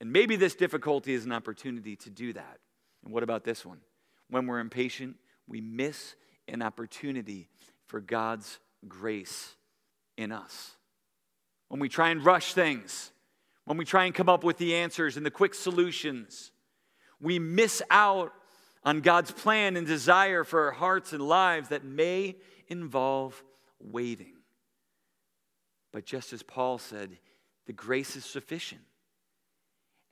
And 0.01 0.13
maybe 0.13 0.37
this 0.37 0.55
difficulty 0.55 1.15
is 1.15 1.25
an 1.25 1.33
opportunity 1.33 1.97
to 1.97 2.11
do 2.11 2.33
that. 2.33 2.59
And 3.05 3.13
what 3.13 3.23
about 3.23 3.45
this 3.45 3.65
one? 3.65 3.81
When 4.31 4.47
we're 4.47 4.61
impatient, 4.61 5.17
we 5.47 5.61
miss 5.61 6.15
an 6.47 6.63
opportunity 6.63 7.49
for 7.87 8.01
God's 8.01 8.59
grace 8.87 9.55
in 10.17 10.31
us. 10.31 10.73
When 11.69 11.81
we 11.81 11.89
try 11.89 12.11
and 12.11 12.25
rush 12.25 12.55
things, 12.55 13.13
when 13.65 13.77
we 13.77 13.85
try 13.85 14.05
and 14.05 14.15
come 14.15 14.29
up 14.29 14.45
with 14.45 14.59
the 14.59 14.77
answers 14.77 15.17
and 15.17 15.27
the 15.27 15.31
quick 15.31 15.55
solutions, 15.55 16.53
we 17.21 17.39
miss 17.39 17.83
out 17.91 18.33
on 18.85 19.01
God's 19.01 19.31
plan 19.31 19.77
and 19.77 19.87
desire 19.87 20.45
for 20.45 20.67
our 20.67 20.73
hearts 20.73 21.13
and 21.13 21.23
lives 21.23 21.69
that 21.71 21.85
may 21.85 22.37
involve 22.69 23.43
waiting. 23.81 24.35
But 25.93 26.05
just 26.05 26.33
as 26.33 26.43
Paul 26.43 26.79
said, 26.79 27.19
the 27.67 27.73
grace 27.73 28.17
is 28.17 28.25
sufficient. 28.25 28.83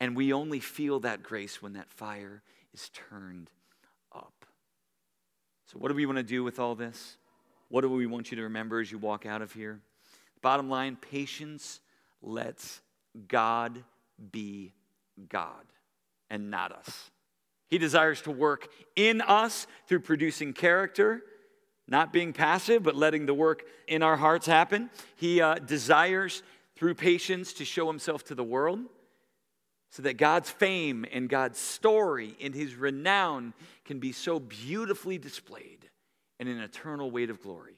And 0.00 0.16
we 0.16 0.32
only 0.32 0.60
feel 0.60 1.00
that 1.00 1.22
grace 1.22 1.62
when 1.62 1.72
that 1.74 1.90
fire 1.90 2.42
is 2.74 2.90
turned 2.90 3.50
up. 4.14 4.44
So, 5.66 5.78
what 5.78 5.88
do 5.88 5.94
we 5.94 6.06
want 6.06 6.18
to 6.18 6.22
do 6.22 6.44
with 6.44 6.58
all 6.58 6.74
this? 6.74 7.16
What 7.68 7.80
do 7.80 7.90
we 7.90 8.06
want 8.06 8.30
you 8.30 8.36
to 8.36 8.44
remember 8.44 8.80
as 8.80 8.92
you 8.92 8.98
walk 8.98 9.26
out 9.26 9.42
of 9.42 9.52
here? 9.52 9.80
Bottom 10.42 10.68
line 10.68 10.96
patience 10.96 11.80
lets 12.22 12.80
God 13.26 13.82
be 14.30 14.72
God 15.28 15.64
and 16.30 16.50
not 16.50 16.72
us. 16.72 17.10
He 17.68 17.78
desires 17.78 18.20
to 18.22 18.30
work 18.30 18.68
in 18.94 19.20
us 19.20 19.66
through 19.88 20.00
producing 20.00 20.52
character, 20.52 21.22
not 21.88 22.12
being 22.12 22.32
passive, 22.32 22.82
but 22.82 22.94
letting 22.94 23.26
the 23.26 23.34
work 23.34 23.64
in 23.88 24.02
our 24.02 24.16
hearts 24.16 24.46
happen. 24.46 24.90
He 25.16 25.40
uh, 25.40 25.56
desires 25.56 26.42
through 26.76 26.94
patience 26.94 27.52
to 27.54 27.64
show 27.64 27.88
himself 27.88 28.22
to 28.24 28.34
the 28.34 28.44
world 28.44 28.80
so 29.90 30.02
that 30.02 30.16
God's 30.16 30.50
fame 30.50 31.06
and 31.10 31.28
God's 31.28 31.58
story 31.58 32.36
and 32.40 32.54
his 32.54 32.74
renown 32.74 33.54
can 33.84 33.98
be 33.98 34.12
so 34.12 34.40
beautifully 34.40 35.18
displayed 35.18 35.88
in 36.38 36.48
an 36.48 36.58
eternal 36.58 37.10
weight 37.10 37.30
of 37.30 37.40
glory. 37.40 37.76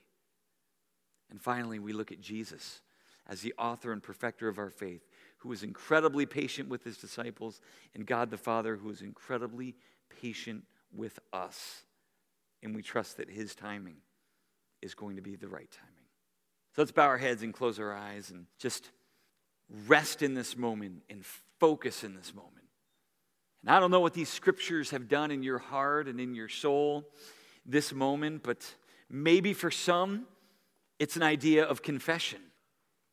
And 1.30 1.40
finally, 1.40 1.78
we 1.78 1.92
look 1.92 2.10
at 2.10 2.20
Jesus 2.20 2.80
as 3.28 3.42
the 3.42 3.54
author 3.58 3.92
and 3.92 4.02
perfecter 4.02 4.48
of 4.48 4.58
our 4.58 4.70
faith, 4.70 5.06
who 5.38 5.50
was 5.50 5.62
incredibly 5.62 6.24
patient 6.24 6.68
with 6.68 6.82
his 6.82 6.96
disciples, 6.96 7.60
and 7.94 8.06
God 8.06 8.30
the 8.30 8.38
Father, 8.38 8.76
who 8.76 8.90
is 8.90 9.02
incredibly 9.02 9.76
patient 10.20 10.64
with 10.92 11.18
us. 11.32 11.82
And 12.62 12.74
we 12.74 12.82
trust 12.82 13.18
that 13.18 13.30
his 13.30 13.54
timing 13.54 13.98
is 14.80 14.94
going 14.94 15.16
to 15.16 15.22
be 15.22 15.36
the 15.36 15.48
right 15.48 15.70
timing. 15.70 15.94
So 16.74 16.82
let's 16.82 16.92
bow 16.92 17.06
our 17.06 17.18
heads 17.18 17.42
and 17.42 17.52
close 17.52 17.78
our 17.78 17.92
eyes 17.92 18.30
and 18.30 18.46
just 18.58 18.90
rest 19.86 20.22
in 20.22 20.34
this 20.34 20.56
moment 20.56 21.02
and 21.10 21.24
focus 21.58 22.04
in 22.04 22.14
this 22.14 22.34
moment. 22.34 22.54
And 23.62 23.70
I 23.70 23.80
don't 23.80 23.90
know 23.90 24.00
what 24.00 24.14
these 24.14 24.28
scriptures 24.28 24.90
have 24.90 25.08
done 25.08 25.30
in 25.30 25.42
your 25.42 25.58
heart 25.58 26.08
and 26.08 26.20
in 26.20 26.34
your 26.34 26.48
soul 26.48 27.08
this 27.66 27.92
moment, 27.92 28.42
but 28.42 28.64
maybe 29.10 29.52
for 29.52 29.70
some, 29.70 30.26
it's 30.98 31.16
an 31.16 31.22
idea 31.22 31.64
of 31.64 31.82
confession. 31.82 32.40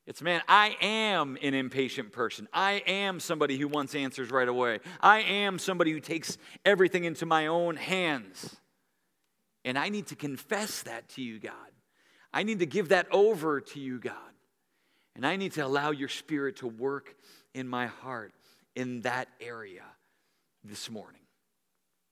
It's, 0.07 0.21
man, 0.21 0.41
I 0.47 0.77
am 0.81 1.37
an 1.41 1.55
impatient 1.55 2.11
person. 2.11 2.47
I 2.53 2.83
am 2.85 3.19
somebody 3.19 3.57
who 3.57 3.67
wants 3.67 3.95
answers 3.95 4.29
right 4.29 4.47
away. 4.47 4.79
I 5.01 5.21
am 5.21 5.57
somebody 5.57 5.91
who 5.91 5.99
takes 5.99 6.37
everything 6.63 7.05
into 7.05 7.25
my 7.25 7.47
own 7.47 7.75
hands. 7.75 8.55
And 9.63 9.79
I 9.79 9.89
need 9.89 10.07
to 10.07 10.15
confess 10.15 10.83
that 10.83 11.09
to 11.09 11.23
you, 11.23 11.39
God. 11.39 11.53
I 12.31 12.43
need 12.43 12.59
to 12.59 12.67
give 12.67 12.89
that 12.89 13.07
over 13.11 13.61
to 13.61 13.79
you, 13.79 13.99
God. 13.99 14.13
And 15.15 15.25
I 15.25 15.37
need 15.37 15.53
to 15.53 15.61
allow 15.61 15.89
your 15.89 16.09
spirit 16.09 16.57
to 16.57 16.67
work 16.67 17.15
in 17.55 17.67
my 17.67 17.87
heart 17.87 18.33
in 18.75 19.01
that 19.01 19.29
area 19.39 19.85
this 20.63 20.91
morning. 20.91 21.21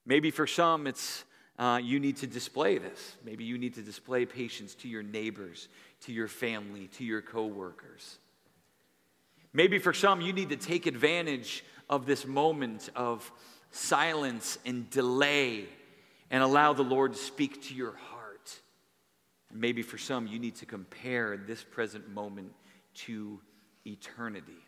Maybe 0.05 0.31
for 0.31 0.47
some, 0.47 0.87
it's 0.87 1.25
uh, 1.59 1.79
you 1.83 1.99
need 1.99 2.17
to 2.17 2.27
display 2.27 2.77
this. 2.77 3.17
Maybe 3.23 3.43
you 3.43 3.57
need 3.57 3.75
to 3.75 3.81
display 3.81 4.25
patience 4.25 4.73
to 4.75 4.87
your 4.87 5.03
neighbors, 5.03 5.67
to 6.01 6.13
your 6.13 6.27
family, 6.27 6.87
to 6.97 7.03
your 7.03 7.21
coworkers. 7.21 8.17
Maybe 9.51 9.77
for 9.77 9.93
some, 9.93 10.21
you 10.21 10.33
need 10.33 10.49
to 10.49 10.55
take 10.55 10.87
advantage 10.87 11.63
of 11.89 12.05
this 12.05 12.25
moment 12.25 12.89
of 12.95 13.29
silence 13.69 14.57
and 14.65 14.89
delay 14.89 15.65
and 16.31 16.41
allow 16.41 16.73
the 16.73 16.83
Lord 16.83 17.13
to 17.13 17.19
speak 17.19 17.61
to 17.63 17.75
your 17.75 17.95
heart. 17.95 18.59
Maybe 19.53 19.83
for 19.83 19.97
some, 19.97 20.25
you 20.25 20.39
need 20.39 20.55
to 20.55 20.65
compare 20.65 21.37
this 21.37 21.63
present 21.63 22.09
moment 22.09 22.51
to 22.95 23.39
eternity 23.85 24.63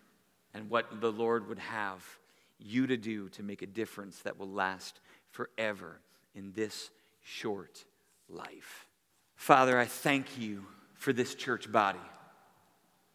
and 0.56 0.70
what 0.70 1.02
the 1.02 1.12
Lord 1.12 1.50
would 1.50 1.60
have 1.60 2.04
you 2.58 2.88
to 2.88 2.96
do 2.96 3.28
to 3.30 3.44
make 3.44 3.62
a 3.62 3.68
difference 3.68 4.20
that 4.20 4.40
will 4.40 4.50
last 4.50 5.02
forever 5.30 6.00
in 6.34 6.54
this 6.54 6.90
short 7.22 7.84
life. 8.30 8.88
Father, 9.36 9.78
I 9.78 9.86
thank 9.86 10.38
you 10.40 10.66
for 10.94 11.12
this 11.12 11.36
church 11.36 11.70
body. 11.70 12.00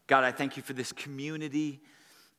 God, 0.06 0.22
I 0.22 0.32
thank 0.32 0.58
you 0.58 0.62
for 0.62 0.74
this 0.74 0.92
community 0.92 1.80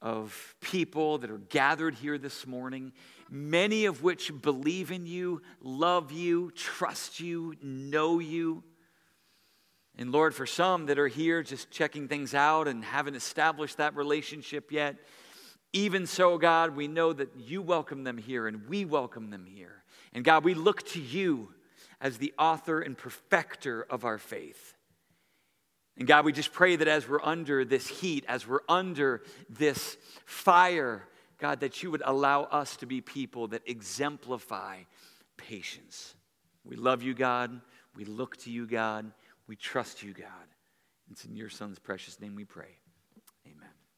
of 0.04 0.56
people 0.62 1.18
that 1.18 1.32
are 1.32 1.42
gathered 1.50 1.96
here 1.96 2.20
this 2.20 2.46
morning, 2.46 2.92
many 3.30 3.86
of 3.86 4.04
which 4.04 4.32
believe 4.42 4.92
in 4.92 5.08
you, 5.08 5.42
love 5.62 6.12
you, 6.12 6.52
trust 6.52 7.20
you, 7.20 7.56
know 7.62 8.20
you. 8.20 8.64
And 10.02 10.12
Lord, 10.12 10.34
for 10.34 10.48
some 10.48 10.88
that 10.88 10.98
are 10.98 11.08
here 11.08 11.44
just 11.44 11.70
checking 11.70 12.08
things 12.08 12.34
out 12.34 12.68
and 12.68 12.84
haven't 12.84 13.14
established 13.14 13.78
that 13.78 13.96
relationship 13.96 14.72
yet, 14.72 14.96
even 15.74 16.08
so, 16.08 16.40
God, 16.40 16.76
we 16.76 16.88
know 16.88 17.14
that 17.14 17.30
you 17.38 17.62
welcome 17.62 18.04
them 18.04 18.18
here 18.18 18.48
and 18.48 18.68
we 18.68 18.84
welcome 18.84 19.30
them 19.30 19.46
here. 19.46 19.84
And 20.12 20.26
God, 20.26 20.44
we 20.44 20.56
look 20.56 20.82
to 20.88 21.00
you 21.00 21.54
as 22.02 22.18
the 22.18 22.34
author 22.40 22.82
and 22.82 22.98
perfecter 22.98 23.86
of 23.92 24.04
our 24.04 24.18
faith. 24.18 24.74
And 26.00 26.08
God, 26.08 26.26
we 26.26 26.32
just 26.32 26.52
pray 26.52 26.78
that 26.78 26.88
as 26.88 27.08
we're 27.08 27.22
under 27.22 27.64
this 27.64 27.88
heat, 27.88 28.26
as 28.28 28.48
we're 28.48 28.62
under 28.68 29.22
this 29.52 29.98
fire, 30.26 31.08
God, 31.38 31.60
that 31.60 31.84
you 31.84 31.92
would 31.92 32.02
allow 32.04 32.46
us 32.46 32.76
to 32.78 32.88
be 32.88 33.02
people 33.02 33.50
that 33.50 33.62
exemplify 33.68 34.80
patience. 35.38 36.16
We 36.66 36.76
love 36.76 37.04
you, 37.04 37.14
God. 37.14 37.62
We 37.96 38.06
look 38.06 38.38
to 38.38 38.50
you, 38.50 38.66
God. 38.66 39.12
We 39.52 39.58
trust 39.58 40.02
you, 40.02 40.14
God. 40.14 40.48
It's 41.12 41.26
in 41.26 41.36
your 41.36 41.50
Son's 41.50 41.78
precious 41.78 42.22
name 42.22 42.36
we 42.36 42.46
pray. 42.46 42.78